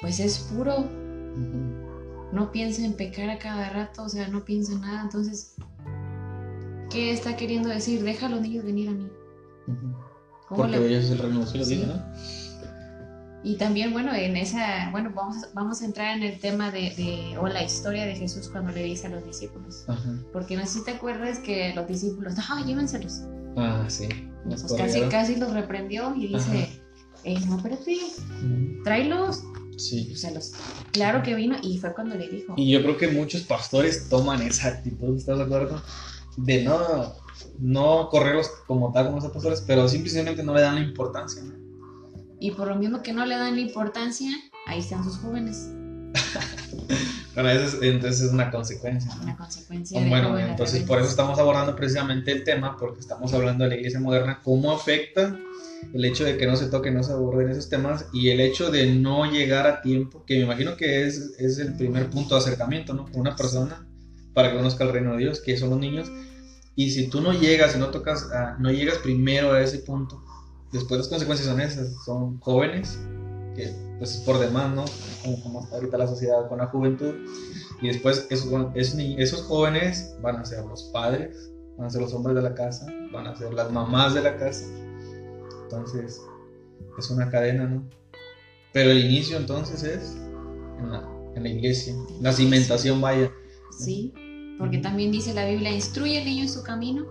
[0.00, 0.84] pues es puro,
[2.32, 5.54] no piensa en pecar a cada rato, o sea, no piensa en nada, entonces,
[6.90, 8.02] ¿qué está queriendo decir?
[8.02, 9.08] Deja a los niños venir a mí.
[10.48, 12.45] Porque ellos es el reino de los cielos, ¿no?
[13.46, 17.46] Y también, bueno, en esa, bueno, vamos, vamos a entrar en el tema de, o
[17.46, 19.84] la historia de Jesús cuando le dice a los discípulos.
[20.32, 23.22] Porque no sé si te acuerdas que los discípulos, ah, llévenselos.
[23.56, 24.08] Ah, sí.
[24.48, 26.82] Pues casi, casi los reprendió y dice,
[27.22, 27.96] eh, no, espérate,
[28.82, 29.44] tráelos.
[29.76, 30.10] Sí.
[30.12, 30.52] O sea, los,
[30.90, 32.52] claro que vino y fue cuando le dijo.
[32.56, 35.80] Y yo creo que muchos pastores toman esa actitud, ¿estás de acuerdo?
[36.36, 37.14] De no,
[37.60, 41.65] no correrlos como tal como los pastores, pero simplemente no le dan la importancia, ¿no?
[42.46, 44.30] Y por lo mismo que no le dan la importancia,
[44.68, 45.68] ahí están sus jóvenes.
[47.34, 49.10] bueno, eso es, entonces es una consecuencia.
[49.20, 50.00] Una consecuencia.
[50.08, 53.98] bueno, entonces por eso estamos abordando precisamente el tema, porque estamos hablando de la iglesia
[53.98, 55.36] moderna, cómo afecta
[55.92, 58.70] el hecho de que no se toquen, no se aborden esos temas y el hecho
[58.70, 62.42] de no llegar a tiempo, que me imagino que es, es el primer punto de
[62.42, 63.06] acercamiento, ¿no?
[63.06, 63.88] Con una persona
[64.34, 66.12] para que conozca el reino de Dios, que son los niños.
[66.76, 68.28] Y si tú no llegas, y no tocas,
[68.60, 70.22] no llegas primero a ese punto,
[70.72, 72.98] después las consecuencias son esas, son jóvenes,
[73.54, 74.84] que pues es por demás, ¿no?
[75.42, 77.14] Como, está ahorita la sociedad con la juventud,
[77.80, 82.36] y después esos, esos jóvenes van a ser los padres, van a ser los hombres
[82.36, 84.66] de la casa, van a ser las mamás de la casa,
[85.62, 86.20] entonces
[86.98, 87.88] es una cadena, ¿no?
[88.72, 90.16] Pero el inicio entonces es
[90.78, 93.30] en la, en la iglesia, la cimentación vaya.
[93.70, 94.12] Sí,
[94.58, 97.06] porque también dice la Biblia, instruye al niño en su camino.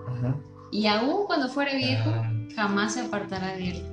[0.72, 3.84] Y aún cuando fuere viejo, ah jamás se apartará de él.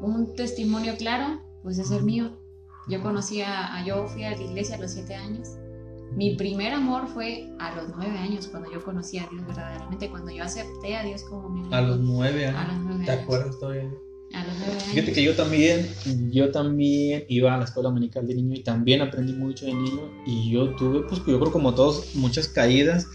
[0.00, 2.38] Un testimonio claro, pues es el mío.
[2.88, 5.48] Yo conocí a, yo fui a la iglesia a los siete años.
[6.14, 10.30] Mi primer amor fue a los nueve años, cuando yo conocí a Dios verdaderamente, cuando
[10.30, 11.74] yo acepté a Dios como mi amigo.
[11.74, 12.60] A los nueve años.
[12.60, 13.90] A los nueve ¿Te acuerdas todavía?
[14.34, 14.84] A los nueve años.
[14.84, 15.88] Fíjate que yo también,
[16.30, 20.10] yo también iba a la escuela dominical de niño y también aprendí mucho de niño
[20.26, 23.08] y yo tuve, pues yo creo como todos, muchas caídas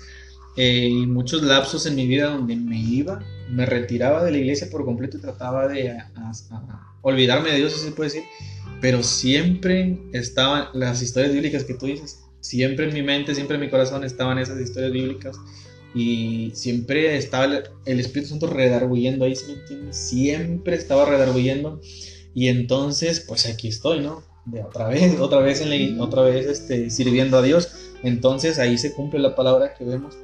[0.57, 4.69] eh, y muchos lapsos en mi vida donde me iba me retiraba de la iglesia
[4.69, 5.97] por completo y trataba de
[7.01, 8.23] olvidarme de Dios, si se puede decir,
[8.81, 13.61] pero siempre estaban las historias bíblicas que tú dices, siempre en mi mente, siempre en
[13.61, 15.37] mi corazón estaban esas historias bíblicas
[15.93, 19.97] y siempre estaba el, Espíritu Santo redarguyendo ahí, ¿sí me entiendes?
[19.97, 21.81] Siempre estaba redarguyendo
[22.35, 24.23] y entonces, pues aquí estoy, ¿no?
[24.45, 27.69] De otra vez, otra vez, en otra vez este, sirviendo a Dios.
[28.03, 30.15] Entonces ahí se cumple la palabra que vemos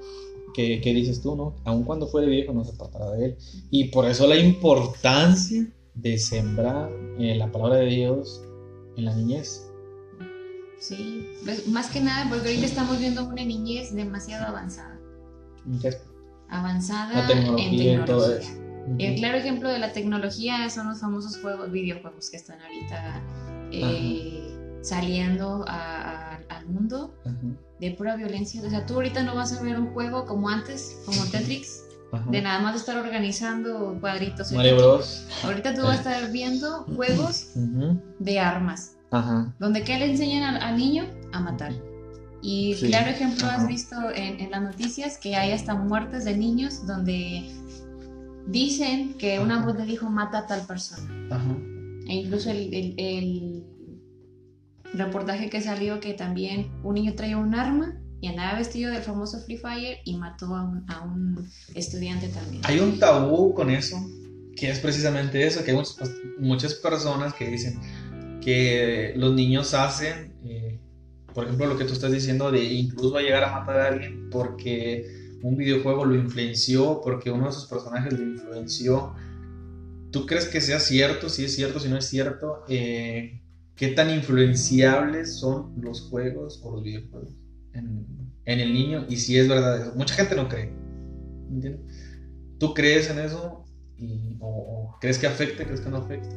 [0.56, 1.56] que, dices tú, ¿no?
[1.66, 3.38] Aun cuando fuere viejo no se apartará de él.
[3.72, 6.90] Y por eso la importancia de sembrar
[7.20, 8.42] eh, la palabra de Dios
[8.96, 9.70] en la niñez.
[10.80, 15.00] Sí, pues, más que nada porque ahorita estamos viendo una niñez demasiado avanzada.
[16.50, 18.06] Avanzada en tecnología.
[19.00, 23.24] El claro ejemplo de la tecnología son los famosos juegos, videojuegos que están ahorita
[23.72, 25.66] eh, saliendo
[26.50, 27.14] al mundo
[27.80, 28.62] de pura violencia.
[28.62, 31.84] O sea, tú ahorita no vas a ver un juego como antes, como Tetris,
[32.30, 34.52] de nada más estar organizando cuadritos.
[34.52, 35.28] Mario Bros.
[35.44, 37.52] Ahorita tú vas a estar viendo juegos
[38.20, 38.98] de armas,
[39.60, 41.06] donde ¿qué le enseñan al, niño?
[41.34, 41.74] A matar.
[42.42, 47.50] Y claro ejemplo has visto en, las noticias que hay hasta muertes de niños donde
[48.48, 51.10] dicen que una voz le dijo mata a tal persona.
[52.08, 53.66] E incluso el
[54.98, 59.40] reportaje que salió que también un niño traía un arma y andaba vestido del famoso
[59.42, 60.64] Free Fire y mató a
[61.04, 62.62] un, estudiante también.
[62.66, 63.98] Hay un tabú con eso,
[64.56, 65.78] que es precisamente eso, que hay
[66.40, 67.80] muchas, personas que dicen
[68.42, 70.80] que los niños hacen, eh,
[71.34, 74.30] por ejemplo, lo que tú estás diciendo de incluso a llegar a matar a alguien
[74.30, 79.14] porque un videojuego lo influenció, porque uno de sus personajes lo influenció.
[80.12, 81.30] ¿Tú crees que sea cierto?
[81.30, 82.64] Si es cierto, si no es cierto.
[82.68, 83.42] Eh,
[83.76, 87.34] qué tan influenciables son los juegos o los videojuegos
[87.74, 88.06] en,
[88.46, 90.72] el niño y si es verdad Mucha gente no cree.
[91.50, 91.82] ¿Entiendes?
[92.60, 93.66] ¿Tú crees en eso?
[94.40, 95.66] o, crees que afecte?
[95.66, 96.36] ¿Crees que no afecte?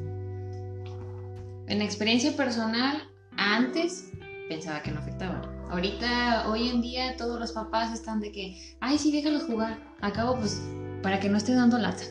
[1.66, 3.03] En experiencia personal,
[3.37, 4.11] antes
[4.48, 5.42] pensaba que no afectaba.
[5.70, 9.79] Ahorita, hoy en día, todos los papás están de que, ay, sí, déjalos jugar.
[10.01, 10.62] Acabo, pues,
[11.03, 12.05] para que no esté dando lata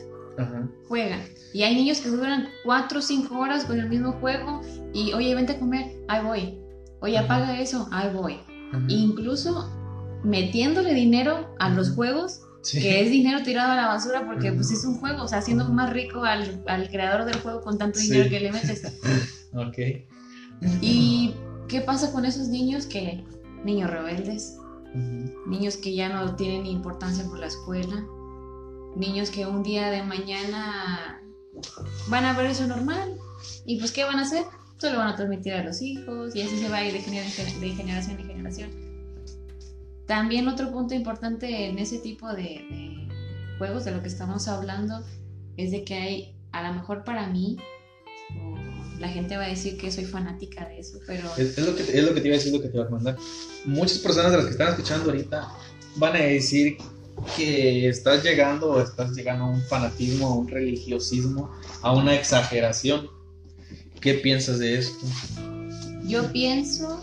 [0.86, 1.20] juegan.
[1.52, 4.60] Y hay niños que duran 4 o 5 horas con el mismo juego
[4.92, 6.58] y, oye, vente a comer, ahí voy.
[7.00, 8.38] Oye, apaga eso, ahí voy.
[8.88, 9.70] Incluso
[10.24, 14.84] metiéndole dinero a los juegos, que es dinero tirado a la basura porque pues es
[14.84, 18.40] un juego, o sea, haciendo más rico al, creador del juego con tanto dinero que
[18.40, 18.82] le metes.
[19.54, 19.78] ok.
[20.80, 21.34] ¿Y
[21.68, 23.24] qué pasa con esos niños que,
[23.64, 24.58] niños rebeldes,
[25.46, 28.04] niños que ya no tienen importancia por la escuela,
[28.96, 31.20] niños que un día de mañana
[32.08, 33.16] van a ver eso normal
[33.64, 34.44] y pues ¿qué van a hacer?
[34.78, 38.20] Solo van a transmitir a los hijos y así se va a ir de, generación
[38.20, 38.70] en generación.
[40.06, 42.64] También otro punto importante en ese tipo de,
[43.58, 45.04] juegos de lo que estamos hablando
[45.56, 47.56] es de que hay, a lo mejor para mí,
[48.98, 51.28] la gente va a decir que soy fanática de eso, pero...
[51.36, 52.90] Es, lo, que, es lo que te iba a decir, lo que te iba a
[52.90, 53.16] mandar.
[53.64, 55.48] Muchas personas de las que están escuchando ahorita
[55.96, 56.78] van a decir
[57.36, 61.50] que estás llegando o estás llegando a un fanatismo, a un religiosismo,
[61.82, 63.08] a una exageración.
[64.00, 65.06] ¿Qué piensas de esto?
[66.04, 67.02] Yo pienso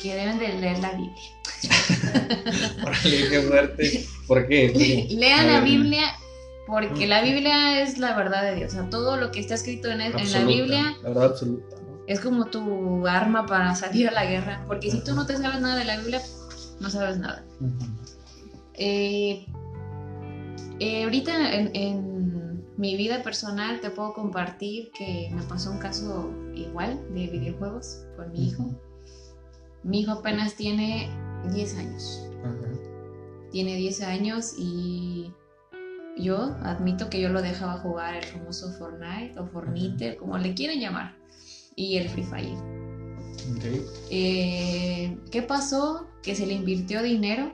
[0.00, 1.14] que deben de leer la Biblia.
[2.82, 4.06] Órale, qué fuerte.
[4.26, 5.06] ¿Por qué?
[5.10, 6.16] Lean la Biblia
[6.66, 8.72] porque la Biblia es la verdad de Dios.
[8.72, 12.20] O sea, todo lo que está escrito en, en la Biblia la verdad absoluta, es
[12.20, 14.64] como tu arma para salir a la guerra.
[14.66, 16.22] Porque si tú no te sabes nada de la Biblia,
[16.80, 17.44] no sabes nada.
[18.82, 19.44] Eh,
[20.78, 26.98] eh, ahorita en, mi vida personal te puedo compartir que me pasó un caso igual
[27.12, 28.74] de videojuegos con mi hijo.
[29.82, 31.10] Mi hijo apenas tiene
[31.52, 32.26] 10 años.
[33.52, 35.30] Tiene 10 años y
[36.16, 40.80] yo admito que yo lo dejaba jugar el famoso Fortnite o Fornite, como le quieren
[40.80, 41.18] llamar,
[41.76, 42.56] y el Free Fire.
[44.10, 46.06] Eh, ¿Qué pasó?
[46.22, 47.52] Que se le invirtió dinero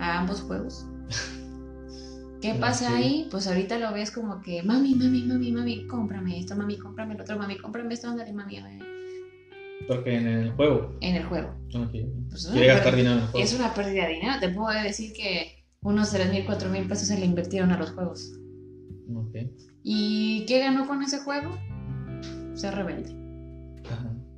[0.00, 0.86] a ambos juegos.
[2.40, 3.28] ¿Qué pasa ahí?
[3.30, 7.20] Pues ahorita lo ves como que, mami, mami, mami, mami, cómprame esto, mami, cómprame el
[7.20, 8.82] otro, mami, cómprame esto, ándale, mami, a ver.
[9.86, 10.96] Porque en el juego.
[11.00, 11.54] En el juego.
[12.30, 13.44] Pues Quiere gastar dinero en el juego.
[13.44, 14.34] Es una pérdida de dinero.
[14.40, 17.90] Te puedo decir que unos 3 mil, 4 mil pesos se le invirtieron a los
[17.90, 18.32] juegos.
[19.28, 19.52] Okay.
[19.82, 21.58] ¿Y qué ganó con ese juego?
[22.54, 23.19] Ser rebelde.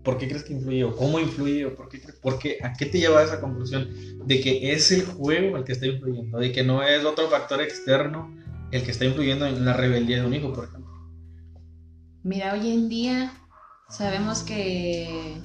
[0.02, 0.84] ¿Por qué crees que influye?
[0.84, 1.64] ¿O cómo influye?
[1.66, 3.88] ¿O por qué, por qué, ¿A qué te lleva a esa conclusión?
[4.26, 7.60] De que es el juego el que está influyendo, de que no es otro factor
[7.60, 8.34] externo
[8.72, 10.90] el que está influyendo en la rebeldía de un hijo, por ejemplo.
[12.24, 13.32] Mira, hoy en día
[13.88, 15.36] sabemos que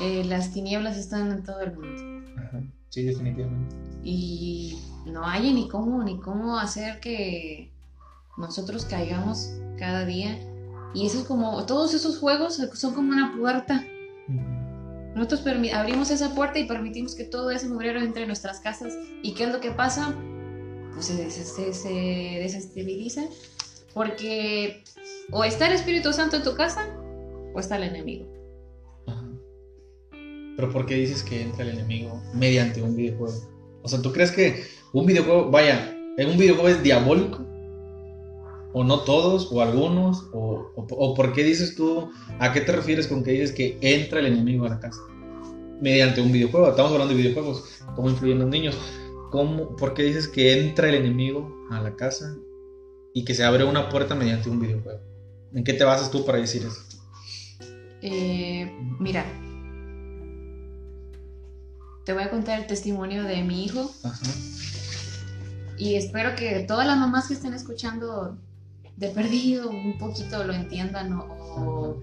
[0.00, 2.32] eh, las tinieblas están en todo el mundo.
[2.38, 2.62] Ajá.
[2.88, 3.76] Sí, definitivamente.
[4.02, 7.70] Y no hay ni cómo, ni cómo hacer que
[8.36, 10.38] nosotros caigamos cada día
[10.94, 13.86] y eso es como, todos esos juegos son como una puerta.
[15.14, 15.42] Nosotros
[15.74, 18.94] abrimos esa puerta y permitimos que todo ese mugrero entre en nuestras casas.
[19.22, 20.14] ¿Y qué es lo que pasa?
[20.94, 21.14] Pues se,
[22.40, 23.22] desestabiliza.
[23.94, 24.84] Porque
[25.30, 26.88] o está el Espíritu Santo en tu casa
[27.54, 28.26] o está el enemigo.
[30.56, 33.34] Pero ¿por qué dices que entra el enemigo mediante un videojuego?
[33.82, 37.51] O sea, ¿tú crees que un videojuego, vaya, un videojuego es diabólico?
[38.72, 43.06] O no todos, o algunos, o, o, por qué dices tú, a qué te refieres
[43.06, 45.00] con que dices que entra el enemigo a la casa?
[45.80, 48.76] Mediante un videojuego, estamos hablando de videojuegos, cómo influyen los niños.
[49.30, 52.36] ¿Cómo, ¿Por qué dices que entra el enemigo a la casa
[53.14, 55.00] y que se abre una puerta mediante un videojuego?
[55.54, 56.82] ¿En qué te basas tú para decir eso?
[58.02, 59.24] Eh, mira,
[62.04, 63.90] te voy a contar el testimonio de mi hijo.
[65.78, 68.36] Y espero que todas las mamás que estén escuchando
[69.02, 72.00] de perdido un poquito lo entiendan o,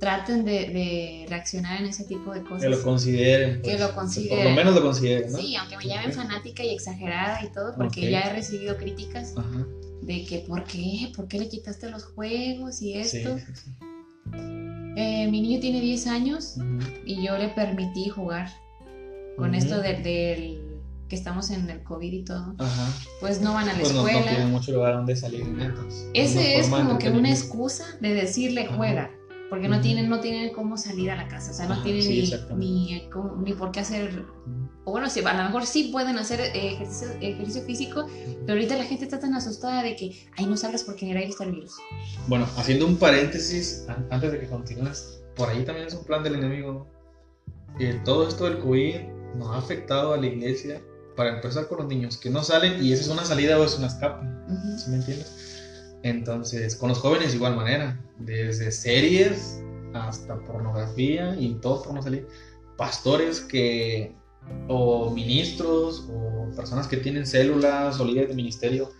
[0.00, 2.62] traten de, reaccionar en ese tipo de cosas.
[2.62, 3.62] Que lo consideren.
[3.62, 3.80] que pues.
[3.80, 4.36] lo consideren.
[4.36, 5.32] Por lo menos lo consideren.
[5.32, 5.38] ¿no?
[5.38, 9.34] Sí, aunque me llamen fanática y exagerada y todo, porque ya he recibido críticas
[10.02, 11.12] de que ¿por qué?
[11.16, 13.38] ¿Por qué le quitaste los juegos y esto?
[14.96, 16.56] Eh, mi niño tiene 10 años
[17.06, 18.48] y yo le permití jugar
[19.36, 20.60] con esto del
[21.14, 22.56] que estamos en el COVID y todo,
[23.20, 24.20] pues no van a la pues escuela.
[24.20, 26.10] No, tienen mucho lugar donde salir entonces.
[26.12, 29.12] Ese es como que una excusa de decirle juega,
[29.48, 32.04] porque no tienen, no tienen cómo salir a la casa, o sea, no tienen
[32.56, 33.08] ni,
[33.44, 34.24] ni, por qué hacer,
[34.84, 38.06] o bueno, sí, a lo mejor sí pueden hacer ejercicio, ejercicio, físico,
[38.40, 41.18] pero ahorita la gente está tan asustada de que, ay, no salgas porque en el
[41.18, 41.74] aire está el virus.
[42.26, 46.34] Bueno, haciendo un paréntesis, antes de que continúes, por ahí también es un plan del
[46.34, 46.94] enemigo, ¿no?
[48.04, 48.96] todo esto del COVID
[49.36, 50.80] nos ha afectado a la iglesia
[51.16, 53.76] para empezar con los niños que no salen y esa es una salida o es
[53.78, 54.26] una escape,
[54.78, 55.54] ¿sí me entiendes?
[56.02, 59.62] Entonces, con los jóvenes de igual manera, desde series
[59.94, 62.26] hasta pornografía y todo por no salir.
[62.76, 64.14] Pastores que,
[64.68, 68.90] o ministros, o personas que tienen células o líderes de ministerio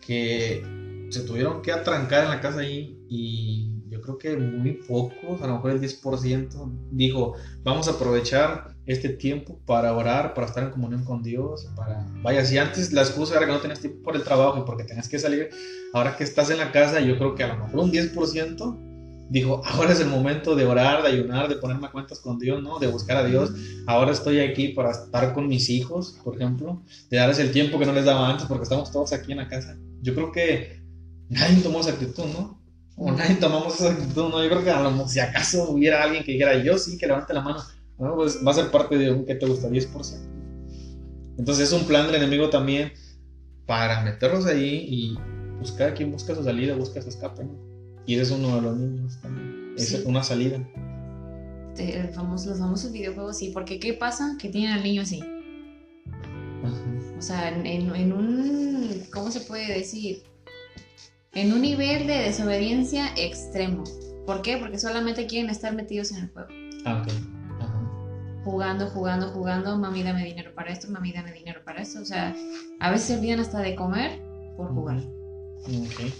[0.00, 0.62] que
[1.10, 5.46] se tuvieron que atrancar en la casa ahí y yo creo que muy pocos, a
[5.46, 10.70] lo mejor el 10%, dijo, vamos a aprovechar este tiempo para orar, para estar en
[10.70, 12.06] comunión con Dios, para...
[12.22, 14.84] Vaya, si antes la excusa era que no tenías tiempo por el trabajo y porque
[14.84, 15.50] tenías que salir,
[15.92, 19.60] ahora que estás en la casa, yo creo que a lo mejor un 10% dijo,
[19.66, 22.78] ahora es el momento de orar, de ayunar, de ponerme a cuentas con Dios, ¿no?
[22.78, 23.52] De buscar a Dios.
[23.86, 27.84] Ahora estoy aquí para estar con mis hijos, por ejemplo, de darles el tiempo que
[27.84, 29.76] no les daba antes porque estamos todos aquí en la casa.
[30.00, 30.82] Yo creo que
[31.28, 32.58] nadie tomó esa actitud, ¿no?
[32.96, 34.42] O nadie tomamos esa actitud, ¿no?
[34.42, 37.34] Yo creo que a lo, si acaso hubiera alguien que dijera, yo sí, que levante
[37.34, 37.62] la mano,
[37.98, 38.14] ¿no?
[38.14, 40.28] Pues va a ser parte de un que te gusta, 10%.
[41.38, 42.92] Entonces es un plan del enemigo también
[43.66, 45.18] para meterlos ahí y
[45.58, 47.68] buscar quien busca su salida, busca su escape, ¿no?
[48.06, 49.74] Y ese es uno de los niños también.
[49.76, 50.58] Es una salida.
[51.76, 54.36] los famosos videojuegos, sí, porque ¿qué pasa?
[54.38, 55.22] Que tienen al niño así.
[57.16, 60.22] O sea, en, en, un, ¿cómo se puede decir?
[61.34, 63.84] En un nivel de desobediencia extremo.
[64.26, 64.56] ¿Por qué?
[64.56, 66.48] Porque solamente quieren estar metidos en el juego.
[66.84, 67.37] Ah, ok.
[68.50, 72.00] Jugando, jugando, jugando, mami dame dinero para esto, mami dame dinero para esto.
[72.00, 72.34] O sea,
[72.80, 74.22] a veces se olvidan hasta de comer
[74.56, 74.96] por jugar.
[74.96, 76.10] Ok.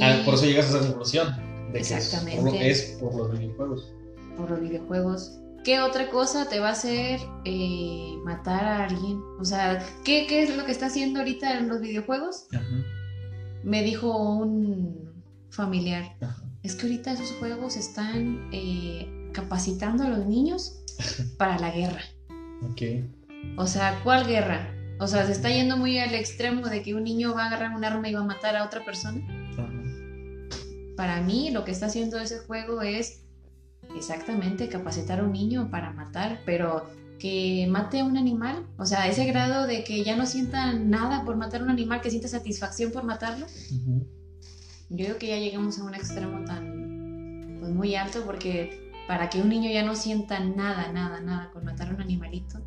[0.00, 1.28] Ah, por eso llegas a esa conclusión.
[1.74, 2.50] De exactamente.
[2.52, 3.92] Que es, por, los videojuegos.
[4.34, 5.38] Por los videojuegos.
[5.62, 9.20] ¿Qué otra cosa te va a hacer eh, matar a alguien?
[9.38, 12.46] O sea, ¿qué, ¿qué, es lo que está haciendo ahorita en los videojuegos?
[13.62, 15.12] Me dijo un
[15.50, 16.16] familiar.
[16.62, 20.79] Es que ahorita esos juegos están eh, capacitando a los niños
[21.36, 22.02] para la guerra.
[22.70, 22.82] Ok.
[23.56, 24.74] O sea, ¿cuál guerra?
[24.98, 27.74] O sea, se está yendo muy al extremo de que un niño va a agarrar
[27.74, 29.22] un arma y va a matar a otra persona
[31.00, 33.22] para mí lo que está haciendo ese juego es
[33.96, 39.08] exactamente capacitar a un niño para matar, pero que mate a un animal, o sea,
[39.08, 42.28] ese grado de que ya no sienta nada por matar a un animal, que sienta
[42.28, 43.46] satisfacción por matarlo.
[44.90, 49.40] Yo creo que ya llegamos a un extremo tan pues, muy alto porque para que
[49.40, 52.60] un niño ya no sienta nada, nada, nada con matar a un animalito,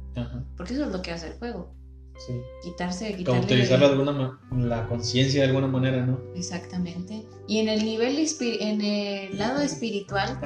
[0.57, 1.73] porque eso es lo que hace el juego.
[2.17, 2.33] Sí.
[2.61, 6.19] Quitarse, Como utilizarla de alguna la conciencia de alguna manera, ¿no?
[6.35, 7.23] Exactamente.
[7.47, 10.37] Y en el nivel, en el lado espiritual,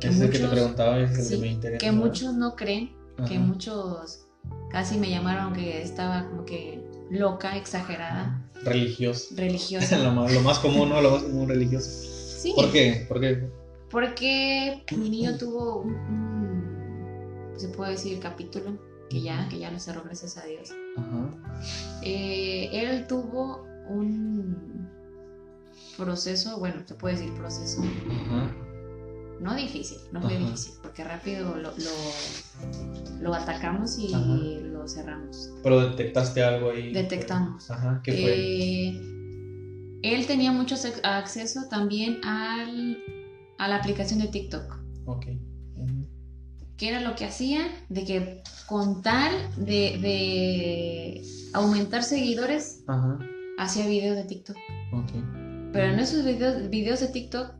[0.00, 1.78] que, muchos, que te preguntaba, es el que me interesa.
[1.78, 2.96] Que muchos no creen,
[3.28, 4.26] que muchos
[4.72, 8.50] casi me llamaron que estaba como que loca, exagerada.
[8.64, 9.32] Religiosa.
[9.36, 9.96] Religiosa.
[10.02, 11.00] lo, más, lo, más, común, ¿no?
[11.00, 11.88] Lo más común religioso.
[11.88, 12.52] Sí.
[12.56, 13.06] ¿Por qué?
[13.08, 13.48] ¿Por qué?
[13.96, 18.78] Porque mi niño tuvo un se puede decir, capítulo
[19.08, 20.70] que ya, que ya lo cerró, gracias a Dios.
[22.02, 24.86] Eh, él tuvo un
[25.96, 27.82] proceso, bueno, se puede decir proceso,
[29.40, 31.72] no difícil, no fue difícil, porque rápido lo,
[33.22, 34.12] lo, atacamos y
[34.60, 35.54] lo cerramos.
[35.62, 36.92] Pero detectaste algo ahí.
[36.92, 37.70] Detectamos.
[37.70, 38.34] Ajá, ¿qué fue?
[38.34, 39.00] Eh,
[40.02, 42.98] él tenía mucho acceso también al,
[43.58, 44.78] a la aplicación de TikTok.
[45.06, 45.26] Ok.
[46.76, 47.66] ¿Qué era lo que hacía?
[47.88, 51.22] De que con tal de,
[51.54, 52.84] aumentar seguidores,
[53.58, 54.56] hacía videos de TikTok.
[55.72, 57.54] Pero en esos videos, videos de TikTok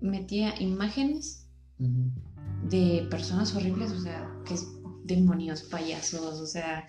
[0.00, 1.46] metía imágenes
[1.78, 4.66] de personas horribles, o sea, que es
[5.04, 6.86] demonios, payasos, o sea,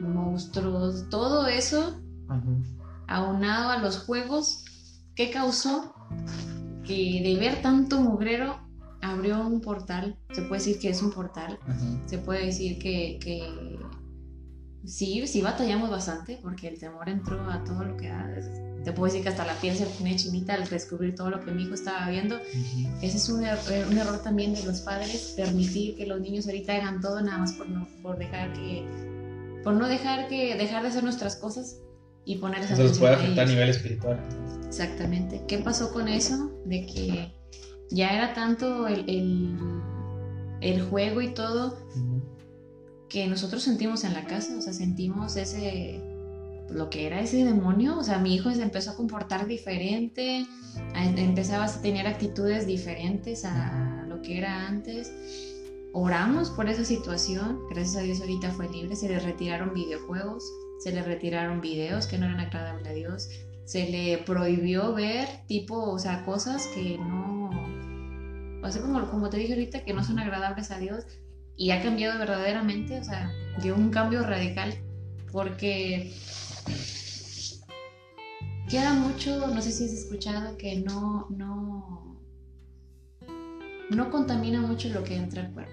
[0.00, 2.00] monstruos, todo eso
[3.08, 4.64] aunado a los juegos,
[5.14, 5.94] ¿qué causó?
[6.88, 8.58] Que de ver tanto mugrero
[9.00, 11.58] abrió un portal, se puede decir que es un portal,
[12.06, 13.78] se puede decir que, que,
[14.84, 18.28] sí, sí batallamos bastante porque el temor entró a todo lo que da.
[18.84, 21.50] Te puedo decir que hasta la piel se pone chinita al descubrir todo lo que
[21.50, 22.38] mi hijo estaba viendo.
[23.02, 23.58] Ese es un, er,
[23.90, 27.52] un, error también de los padres, permitir que los niños ahorita hagan todo nada más
[27.52, 28.86] por no, por dejar que,
[29.62, 31.76] por no dejar que, dejar de hacer nuestras cosas
[32.28, 34.20] y poner esa Eso puede afectar a nivel espiritual.
[34.66, 35.42] Exactamente.
[35.48, 36.52] ¿Qué pasó con eso?
[36.66, 37.32] De que
[37.90, 39.56] ya era tanto el,
[40.60, 41.78] el, juego y todo
[43.08, 46.02] que nosotros sentimos en la casa, o sea, sentimos ese,
[46.68, 50.44] lo que era ese demonio, o sea, mi hijo se empezó a comportar diferente,
[50.94, 55.10] empezaba a tener actitudes diferentes a lo que era antes.
[55.94, 60.44] Oramos por esa situación, gracias a Dios ahorita fue libre, se le retiraron videojuegos,
[60.78, 63.28] se le retiraron videos que no eran agradables a Dios,
[63.64, 67.38] se le prohibió ver tipo, o sea, cosas que no
[68.62, 71.06] así como, como te dije ahorita, que no son agradables a Dios
[71.56, 74.74] y ha cambiado verdaderamente, o sea, dio un cambio radical
[75.32, 76.14] porque
[78.68, 82.20] queda mucho, no sé si has escuchado, que no, no,
[83.90, 85.72] no contamina mucho lo que entra al cuerpo,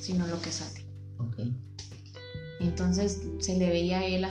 [0.00, 0.84] sino lo que sale.
[2.66, 4.26] Entonces se le veía a él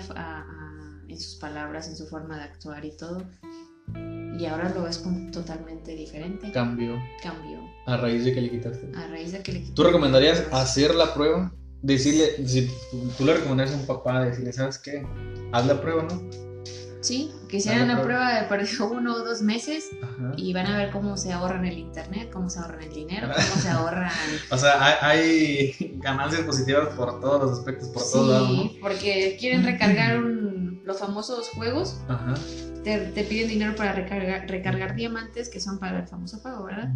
[1.08, 3.26] en sus palabras, en su forma de actuar y todo.
[4.38, 6.52] Y ahora lo ves totalmente diferente.
[6.52, 7.60] Cambió Cambió.
[7.86, 8.92] a raíz de que le quitaste.
[8.96, 11.54] A raíz de que le ¿Tú recomendarías hacer la prueba?
[11.82, 12.70] Decirle, si
[13.18, 15.06] tú le recomendarías a un papá, decirle, ¿sabes qué?
[15.54, 16.55] Haz la prueba, ¿no?
[17.06, 20.34] Sí, que hicieran la prueba de perdió uno o dos meses Ajá.
[20.38, 23.62] y van a ver cómo se ahorran el internet, cómo se ahorran el dinero, cómo
[23.62, 24.10] se ahorran.
[24.51, 24.95] O sea, hay,
[25.80, 28.64] hay ganancias positivas por todos los aspectos, por todos lados, ¿no?
[28.64, 32.34] Sí, porque quieren recargar un- los famosos juegos, Ajá.
[32.84, 36.89] te, te piden dinero para recargar, recargar diamantes, que son para el famoso juego, ¿verdad?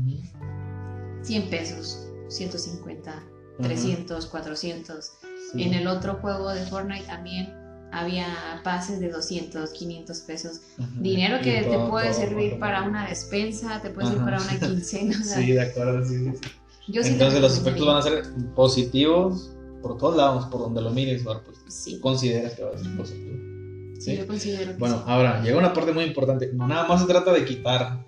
[1.22, 3.14] 100 pesos, 150,
[3.62, 5.12] 300, 400.
[5.51, 5.64] Sí.
[5.64, 7.53] En el otro juego de Fortnite también
[7.92, 10.62] había pases de 200, 500 pesos.
[10.78, 10.90] Ajá.
[11.00, 12.60] Dinero que te puede todo, servir todo.
[12.60, 15.18] para una despensa, te puede servir para una quincena.
[15.20, 16.50] o sea, Sí, de acuerdo, sí, sí,
[16.88, 18.24] yo Entonces lo los efectos van a ser
[18.56, 21.38] positivos por todos lados, por donde lo mires, pues
[21.68, 23.38] Sí, consideras que va a ser positivo.
[24.00, 24.18] sí, ¿Sí?
[24.18, 25.04] yo considero que Bueno, sí.
[25.08, 26.52] ahora llega una parte muy importante.
[26.54, 28.06] No nada más se trata de quitar.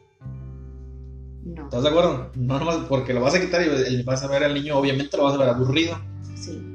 [1.44, 2.32] No, ¿Estás de acuerdo?
[2.36, 5.18] No nada más porque lo vas a quitar y vas a ver al niño, obviamente
[5.18, 5.98] lo vas a ver aburrido.
[6.36, 6.68] sí.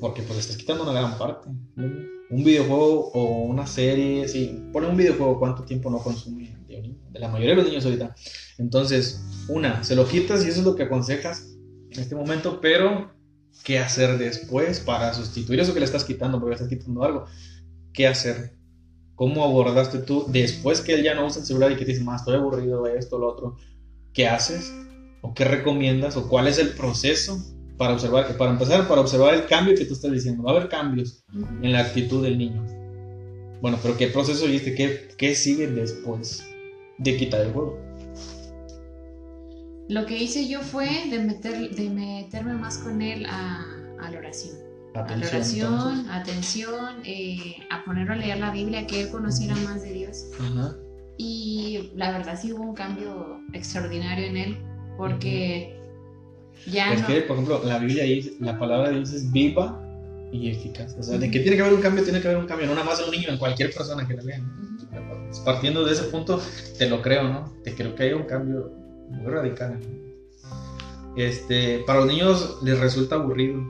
[0.00, 1.48] Porque pues estás quitando una gran parte.
[1.76, 4.68] Un videojuego o una serie, sí.
[4.72, 6.54] Pone un videojuego, ¿cuánto tiempo no consume
[7.14, 8.14] de la mayoría de los niños ahorita.
[8.58, 11.56] Entonces, una, se lo quitas y eso es lo que aconsejas
[11.90, 13.12] en este momento, pero
[13.62, 16.38] ¿qué hacer después para sustituir eso que le estás quitando?
[16.38, 17.24] Porque le estás quitando algo.
[17.92, 18.56] ¿Qué hacer?
[19.14, 22.02] ¿Cómo abordaste tú después que él ya no usa el celular y que te dice,
[22.02, 23.56] más estoy aburrido, esto, lo otro?
[24.12, 24.72] ¿Qué haces?
[25.22, 26.16] ¿O qué recomiendas?
[26.16, 27.38] ¿O cuál es el proceso
[27.76, 30.42] para observar, para empezar, para observar el cambio que tú estás diciendo?
[30.42, 31.24] Va a haber cambios
[31.62, 32.64] en la actitud del niño.
[33.60, 34.74] Bueno, pero ¿qué proceso viste?
[34.74, 36.44] ¿Qué, qué sigue después
[36.98, 37.78] de quitar el juego?
[39.88, 43.64] Lo que hice yo fue de, meter, de meterme más con él a,
[44.00, 44.56] a la oración.
[44.94, 46.06] a la oración, entonces.
[46.10, 50.26] atención, eh, a ponerlo a leer la Biblia, que él conociera más de Dios.
[51.18, 54.58] Y la verdad sí hubo un cambio extraordinario en él,
[54.96, 55.83] porque
[56.66, 57.06] ya Es no...
[57.06, 59.80] que, por ejemplo, la Biblia dice, la palabra de Dios es viva
[60.32, 60.96] y eficaz.
[60.98, 62.74] O sea, de que tiene que haber un cambio, tiene que haber un cambio, no
[62.74, 64.38] nada más en un niño, en cualquier persona que la lea.
[64.38, 65.44] ¿no?
[65.44, 66.40] Partiendo de ese punto,
[66.78, 67.52] te lo creo, ¿no?
[67.62, 68.72] Te creo que hay un cambio
[69.10, 69.80] muy radical.
[71.16, 73.62] Este, para los niños les resulta aburrido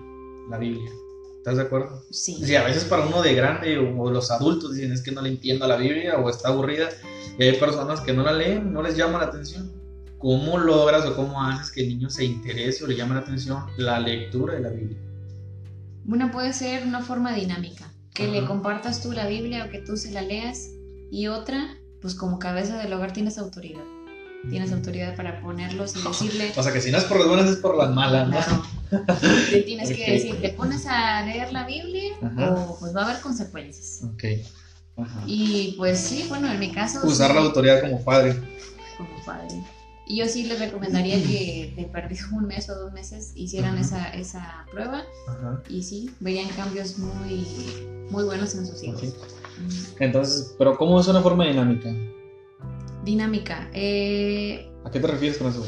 [0.50, 0.90] la Biblia.
[1.38, 2.02] ¿Estás de acuerdo?
[2.10, 2.40] Sí.
[2.42, 5.20] Sí, a veces para uno de grande o, o los adultos dicen es que no
[5.20, 6.88] le entiendo a la Biblia o está aburrida.
[7.38, 9.70] Y hay personas que no la leen, no les llama la atención.
[10.24, 13.66] ¿Cómo logras o cómo haces que el niño se interese o le llame la atención
[13.76, 14.96] la lectura de la Biblia?
[16.06, 18.46] Una puede ser una forma dinámica, que le Ajá.
[18.46, 20.70] compartas tú la Biblia o que tú se la leas,
[21.10, 23.82] y otra, pues como cabeza del hogar tienes autoridad.
[24.48, 27.50] Tienes autoridad para ponerlos y decirle, O sea que si no es por las buenas
[27.50, 28.32] es por las malas, ¿no?
[28.88, 29.06] Claro.
[29.52, 29.96] Le tienes Ok.
[29.96, 32.54] que decir, te pones a leer la Biblia Ajá.
[32.54, 34.00] o pues va a haber consecuencias.
[34.04, 34.24] Ok.
[34.96, 35.22] Ajá.
[35.26, 37.00] Y pues sí, bueno, en mi caso...
[37.06, 38.40] Usar sí, la autoridad como padre.
[38.96, 39.62] Como padre.
[40.06, 44.10] Y yo sí les recomendaría que de perdido un mes o dos meses hicieran esa,
[44.10, 45.02] esa prueba
[45.68, 47.46] y sí, verían cambios muy,
[48.10, 49.02] muy buenos en sus hijos.
[49.02, 49.96] Ujú.
[50.00, 51.88] Entonces, pero ¿cómo es una forma dinámica?
[53.04, 53.70] Dinámica.
[53.72, 55.64] eh, ¿A qué te refieres con eso?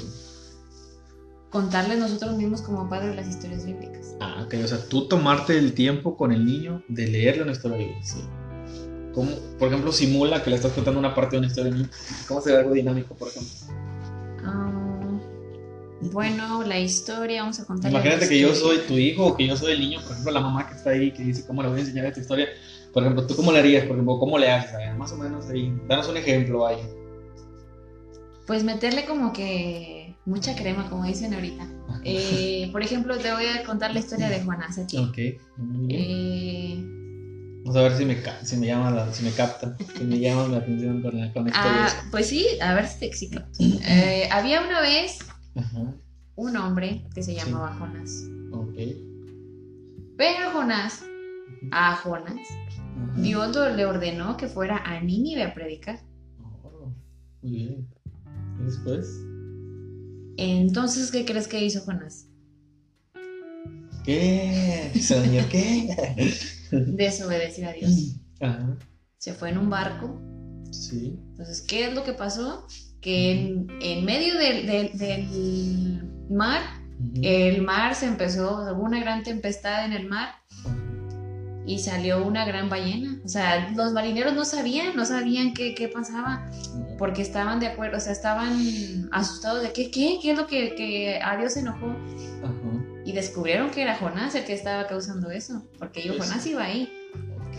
[1.57, 4.14] contarles nosotros mismos como padres las historias bíblicas.
[4.20, 4.55] Ah, ok.
[4.62, 8.03] O sea, tú tomarte el tiempo con el niño de leerle una historia bíblica.
[8.03, 8.20] Sí.
[9.14, 11.89] ¿Cómo, por ejemplo, simula que le estás contando una parte de una historia niño?
[12.28, 13.86] ¿Cómo sería algo dinámico, por ejemplo?
[14.47, 14.77] Ah,
[16.13, 17.91] bueno, la historia, vamos a contar.
[17.91, 20.41] Imagínate que yo soy tu hijo o que yo soy el niño, por ejemplo, la
[20.41, 22.49] mamá que está ahí que dice cómo le voy a enseñar esta historia.
[22.93, 23.85] Por ejemplo, ¿tú cómo le harías?
[23.85, 24.75] Por ejemplo, ¿cómo le haces?
[24.75, 25.73] A ver, más o menos ahí.
[25.89, 26.79] Danos un ejemplo ahí.
[28.47, 31.67] Pues meterle como que mucha crema, como dicen ahorita.
[32.09, 34.97] Eh, por ejemplo, te voy a contar la historia de Juanás aquí.
[34.97, 35.19] Ok.
[35.89, 36.96] Eh,
[37.67, 40.47] Vamos a ver si me, si me llama la, si me capta, si me llama
[40.47, 43.43] la atención con la, con ah, pues sí, a ver si te explico.
[43.59, 45.19] Eh, había una vez
[45.57, 45.93] Ajá.
[46.37, 48.23] un hombre que se llamaba Jonás.
[48.53, 48.77] Ok.
[50.17, 51.03] Pero Jonás,
[51.73, 52.37] a Jonás,
[52.79, 53.21] Ajá.
[53.21, 55.99] Dios le ordenó que fuera a Nínive a predicar.
[56.62, 56.93] Oh,
[57.43, 57.89] muy bien.
[58.61, 59.09] ¿Y después?
[60.37, 62.29] Entonces, ¿qué crees que hizo Jonás?
[64.05, 64.93] ¿Qué?
[65.01, 65.93] Señor, ¿qué?
[66.71, 68.17] Desobedecer a Dios.
[68.41, 68.77] Ajá.
[69.19, 70.21] Se fue en un barco.
[70.71, 71.19] Sí.
[71.31, 72.67] Entonces, ¿qué es lo que pasó?
[73.01, 76.61] Que en, en medio del, del- del mar,
[77.23, 80.31] el mar se empezó, hubo una gran tempestad en el mar
[81.67, 83.21] y salió una gran ballena.
[83.25, 86.49] O sea, los marineros no sabían, no sabían qué, qué pasaba,
[86.99, 90.75] porque estaban de acuerdo, o sea, estaban asustados de qué, qué, qué es lo que,
[90.75, 91.87] que a Dios se enojó.
[92.43, 92.85] Ajá.
[93.07, 96.15] Y descubrieron que era Jonás el que estaba causando eso, porque yo.
[96.15, 96.93] Jonás iba ahí.
[97.37, 97.57] Ok.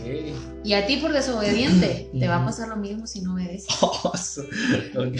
[0.62, 3.66] Y a ti por desobediente, te va a pasar lo mismo si no obedeces.
[3.82, 5.16] ok,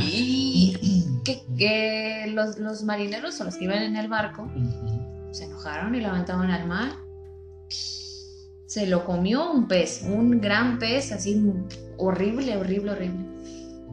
[0.00, 4.48] y que, los, los, marineros o los que iban en el barco
[5.32, 6.92] se enojaron y levantaban al mar.
[7.68, 11.52] Se lo comió un pez, un gran pez, así
[11.96, 13.26] horrible, horrible, horrible.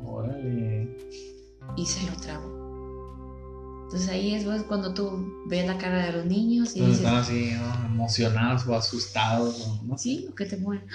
[0.05, 0.95] Órale.
[1.75, 2.60] Y se lo tragó.
[3.91, 7.51] Entonces ahí es cuando tú ves la cara de los niños y dices, están así
[7.85, 9.81] emocionados o asustados.
[9.83, 9.97] ¿no?
[9.97, 10.87] Sí, o que te mueren.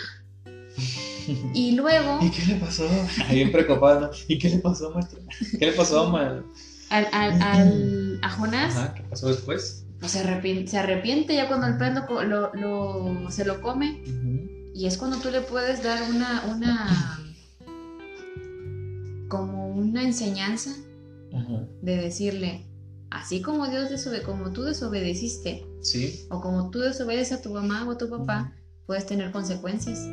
[1.52, 2.18] y luego...
[2.22, 2.88] ¿Y qué le pasó?
[3.28, 4.10] Ahí bien preocupado.
[4.28, 5.20] ¿Y qué le pasó, maestro?
[5.58, 6.44] ¿Qué le pasó Al,
[6.88, 8.76] al, al, a Jonás.
[8.76, 9.84] Ajá, ¿Qué pasó después?
[10.00, 11.92] Pues se arrepiente, se arrepiente ya cuando el pez
[12.26, 14.02] lo, lo, se lo come.
[14.74, 17.20] Y es cuando tú le puedes dar una, una
[19.28, 20.70] como una enseñanza
[21.82, 22.64] de decirle,
[23.20, 26.26] así como Dios desobede, como tú desobedeciste, ¿Sí?
[26.30, 28.52] o como tú desobedeces a tu mamá o a tu papá,
[28.86, 30.06] puedes tener consecuencias.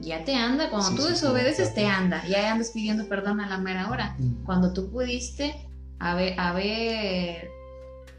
[0.00, 3.90] Ya te anda, cuando tú desobedeces, te anda, ya andas pidiendo perdón a la mera
[3.90, 4.16] hora.
[4.44, 5.54] Cuando tú pudiste
[5.98, 7.50] haber, haber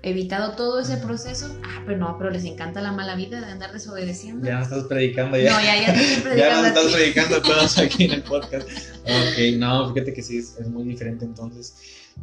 [0.09, 3.73] evitado todo ese proceso, ah, pero no, pero les encanta la mala vida de andar
[3.73, 4.47] desobedeciendo.
[4.47, 5.51] Ya no estás predicando ya.
[5.51, 6.37] No, ya, ya estoy predicando.
[6.37, 8.67] ya no estás predicando todos aquí en el podcast.
[9.03, 11.75] Ok, no, fíjate que sí, es, es muy diferente entonces.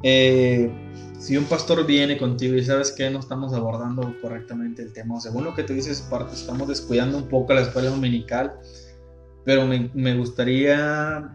[0.02, 0.70] Eh,
[1.18, 5.20] si un pastor viene contigo y sabes que no estamos abordando correctamente el tema, o
[5.20, 8.52] según lo que tú dices, parte, estamos descuidando un poco la escuela dominical,
[9.44, 11.34] pero me, me gustaría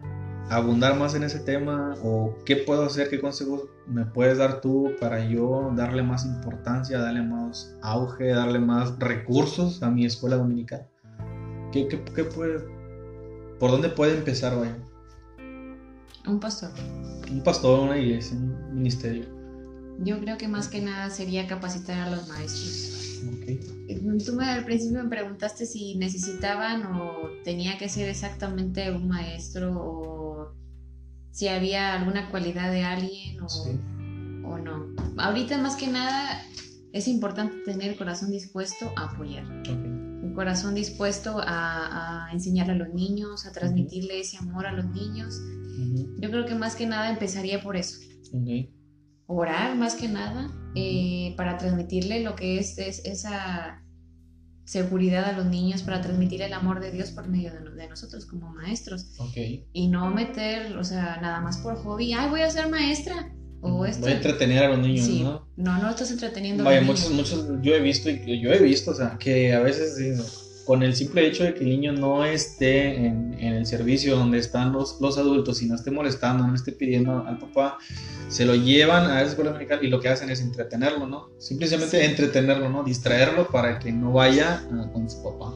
[0.50, 4.92] abundar más en ese tema o qué puedo hacer, qué consejos me puedes dar tú
[5.00, 10.86] para yo darle más importancia, darle más auge, darle más recursos a mi escuela dominical.
[11.72, 12.64] ¿Qué, qué, qué puede,
[13.60, 14.76] ¿Por dónde puede empezar, vaya?
[16.26, 16.70] Un pastor.
[17.30, 19.26] Un pastor, una iglesia, un ministerio.
[20.00, 22.99] Yo creo que más que nada sería capacitar a los maestros.
[23.38, 23.60] Okay.
[24.24, 27.12] Tú me, al principio me preguntaste si necesitaban o
[27.44, 30.54] tenía que ser exactamente un maestro o
[31.30, 33.46] si había alguna cualidad de alguien o,
[34.48, 34.94] o no.
[35.18, 36.42] Ahorita más que nada
[36.92, 39.44] es importante tener el corazón dispuesto a apoyar.
[39.68, 44.86] Un corazón dispuesto a, a, enseñar a los niños, a transmitirle ese amor a los
[44.86, 45.40] niños
[46.18, 47.98] yo creo que más que nada empezaría por eso.
[49.26, 53.82] Orar más que nada eh, para transmitirle lo que es, esa
[54.64, 58.52] seguridad a los niños, para transmitir el amor de Dios por medio de, nosotros como
[58.52, 59.06] maestros.
[59.72, 63.34] Y no meter, o sea, nada más por hobby, ay, voy a ser maestra.
[63.62, 64.02] O esto.
[64.02, 65.46] Voy a entretener a los niños, ¿no?
[65.56, 68.94] No, no estás entreteniendo a los muchos, muchos, yo he visto, yo he visto, o
[68.94, 69.98] sea, que a veces
[70.70, 74.70] con el simple hecho de que el niño no esté en, el servicio donde están
[74.72, 77.78] los, los, adultos y no esté molestando, no esté pidiendo al papá,
[78.28, 81.30] se lo llevan a esa escuela dominical y lo que hacen es entretenerlo, ¿no?
[81.38, 82.84] Simplemente entretenerlo, ¿no?
[82.84, 84.62] Distraerlo para que no vaya
[84.92, 85.52] con su papá.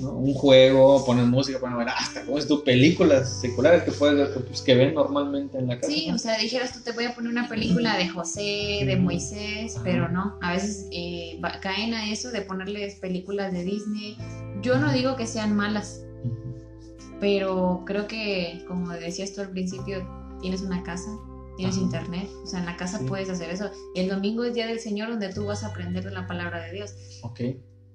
[0.00, 4.44] Un juego, poner música, poner ver hasta como es tu películas seculares que puedes ver,
[4.44, 5.92] pues, que ven normalmente en la casa.
[5.92, 9.76] Sí, o sea, dijeras tú te voy a poner una película de José, de Moisés,
[9.84, 14.16] pero no, a veces eh, caen a eso de ponerles películas de Disney.
[14.62, 16.02] Yo no digo que sean malas,
[17.20, 20.06] pero creo que, como decías tú al principio,
[20.40, 21.10] tienes una casa,
[21.56, 23.70] tienes internet, o sea, en la casa puedes hacer eso.
[23.94, 26.72] El domingo es día del Señor donde tú vas a aprender de la palabra de
[26.72, 26.94] Dios.
[27.22, 27.40] Ok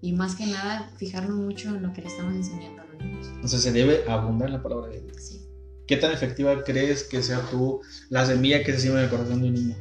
[0.06, 3.28] y más que nada fijarnos mucho en lo que le estamos enseñando a los niños.
[3.34, 5.18] Entonces se debe abundar en la palabra de Dios.
[5.20, 5.42] Sí.
[5.88, 9.42] ¿Qué tan efectiva crees que sea tú la semilla que se siembra en el corazón
[9.42, 9.76] de un niño?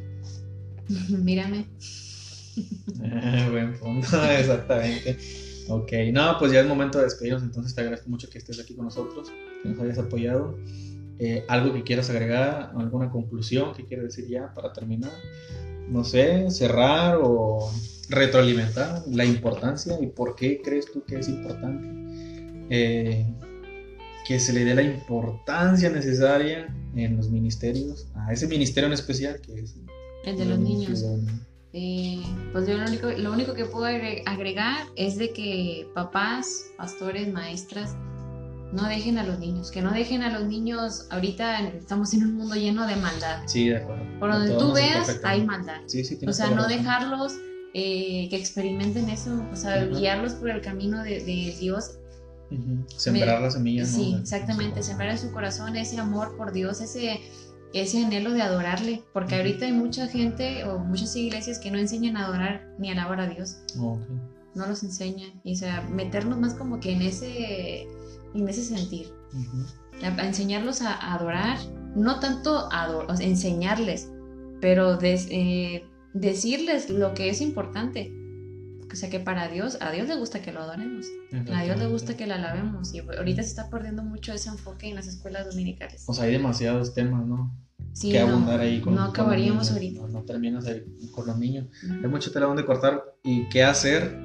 [1.23, 1.67] Mírame.
[2.57, 5.19] Eh, buen punto, exactamente.
[5.69, 8.75] Ok, no, pues ya es momento de despedirnos, entonces te agradezco mucho que estés aquí
[8.75, 9.31] con nosotros,
[9.63, 10.57] que nos hayas apoyado.
[11.19, 12.73] Eh, ¿Algo que quieras agregar?
[12.75, 15.13] ¿Alguna conclusión que quieras decir ya para terminar?
[15.91, 17.71] No sé, cerrar o
[18.11, 22.05] retroalimentar la importancia y por qué crees tú que es importante
[22.71, 23.27] eh,
[24.27, 29.41] que se le dé la importancia necesaria en los ministerios, a ese ministerio en especial
[29.41, 29.75] que es
[30.25, 31.05] el de los niños.
[31.75, 37.31] Eh, pues yo lo único, lo único que puedo agregar es de que papás, pastores,
[37.33, 37.97] maestras,
[38.73, 42.35] no dejen a los niños, que no dejen a los niños, ahorita estamos en un
[42.35, 43.43] mundo lleno de maldad.
[43.47, 44.05] Sí, de acuerdo.
[44.19, 45.81] Por donde tú veas hay maldad.
[45.87, 47.35] Sí, sí, o sea, no dejarlos
[47.77, 51.99] eh, que experimenten eso, o sea, guiarlos por el camino de, Dios.
[52.97, 53.89] Sembrar las semillas.
[53.89, 57.19] Sí, exactamente, sembrar en su corazón ese amor por Dios, ese,
[57.73, 62.17] ese anhelo de adorarle, porque ahorita hay mucha gente o muchas iglesias que no enseñan
[62.17, 63.57] a adorar ni a alabar a Dios.
[63.75, 67.89] No los enseñan, y o sea, meternos más como que en ese,
[68.35, 69.09] en ese sentir.
[70.01, 71.59] a, enseñarlos a, adorar,
[71.97, 74.11] no tanto a enseñarles,
[74.61, 75.85] pero des, eh,
[76.15, 78.11] decirles lo que es importante.
[78.93, 81.07] O sea que para Dios, a Dios le gusta que lo adoremos.
[81.53, 82.95] A Dios le gusta que la alabemos.
[82.95, 86.05] Y ahorita se está perdiendo mucho ese enfoque en las escuelas dominicales.
[86.07, 87.53] O sea, hay demasiados temas, ¿no?
[87.93, 90.13] Sí, que no, abundar ahí con no con acabaríamos los niños, ahorita.
[90.13, 91.67] No, no terminas ahí con los niños.
[91.85, 91.95] Ujú.
[92.05, 94.17] Hay mucho tela donde cortar y qué hacer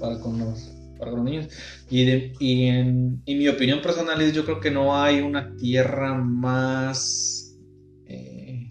[0.00, 1.48] para con los, para con los niños.
[1.90, 5.56] Y, de- y en, y mi opinión personal es, yo creo que no hay una
[5.56, 7.58] tierra más,
[8.06, 8.68] eh,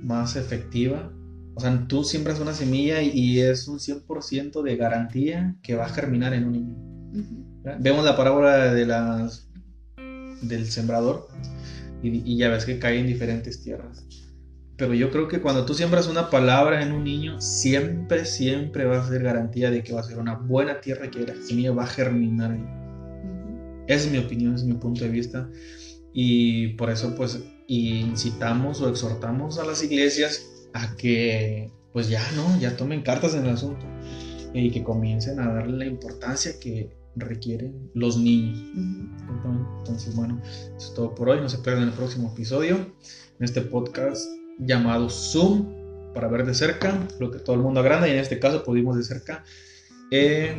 [0.00, 1.12] más efectiva.
[1.56, 5.86] O sea, tú siembras una semilla y, y es un 100% de garantía que va
[5.86, 6.74] a germinar en un niño.
[7.12, 7.62] Ujú.
[7.62, 7.78] ¿verdad?
[7.80, 9.48] Vemos la parábola de las,
[10.42, 11.28] del sembrador
[12.02, 14.04] y, y ya ves que cae en diferentes tierras.
[14.76, 19.00] Pero yo creo que cuando tú siembras una palabra en un niño, siempre, siempre va
[19.00, 21.70] a ser garantía de que va a ser una buena tierra y que la semilla
[21.70, 22.58] va a germinar ahí.
[22.58, 23.84] Ujú.
[23.86, 25.48] Esa es mi opinión, es mi punto de vista.
[26.12, 32.60] Y por eso pues incitamos o exhortamos a las iglesias a que pues ya no,
[32.60, 33.86] ya tomen cartas en el asunto
[34.52, 38.58] y que comiencen a darle la importancia que requieren los niños.
[38.74, 39.14] Ujú.
[39.14, 39.70] Exactamente.
[39.78, 41.40] Entonces, bueno, eso es todo por hoy.
[41.40, 44.24] No se pierdan el próximo episodio en este podcast
[44.58, 48.38] llamado Zoom para ver de cerca lo que todo el mundo agranda y en este
[48.38, 49.44] caso pudimos de cerca.
[50.10, 50.56] Eh,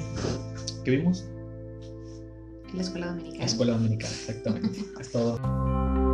[0.84, 1.26] ¿Qué vimos?
[2.74, 3.40] La escuela dominicana.
[3.40, 4.80] La escuela dominicana, exactamente.
[5.00, 6.05] es todo.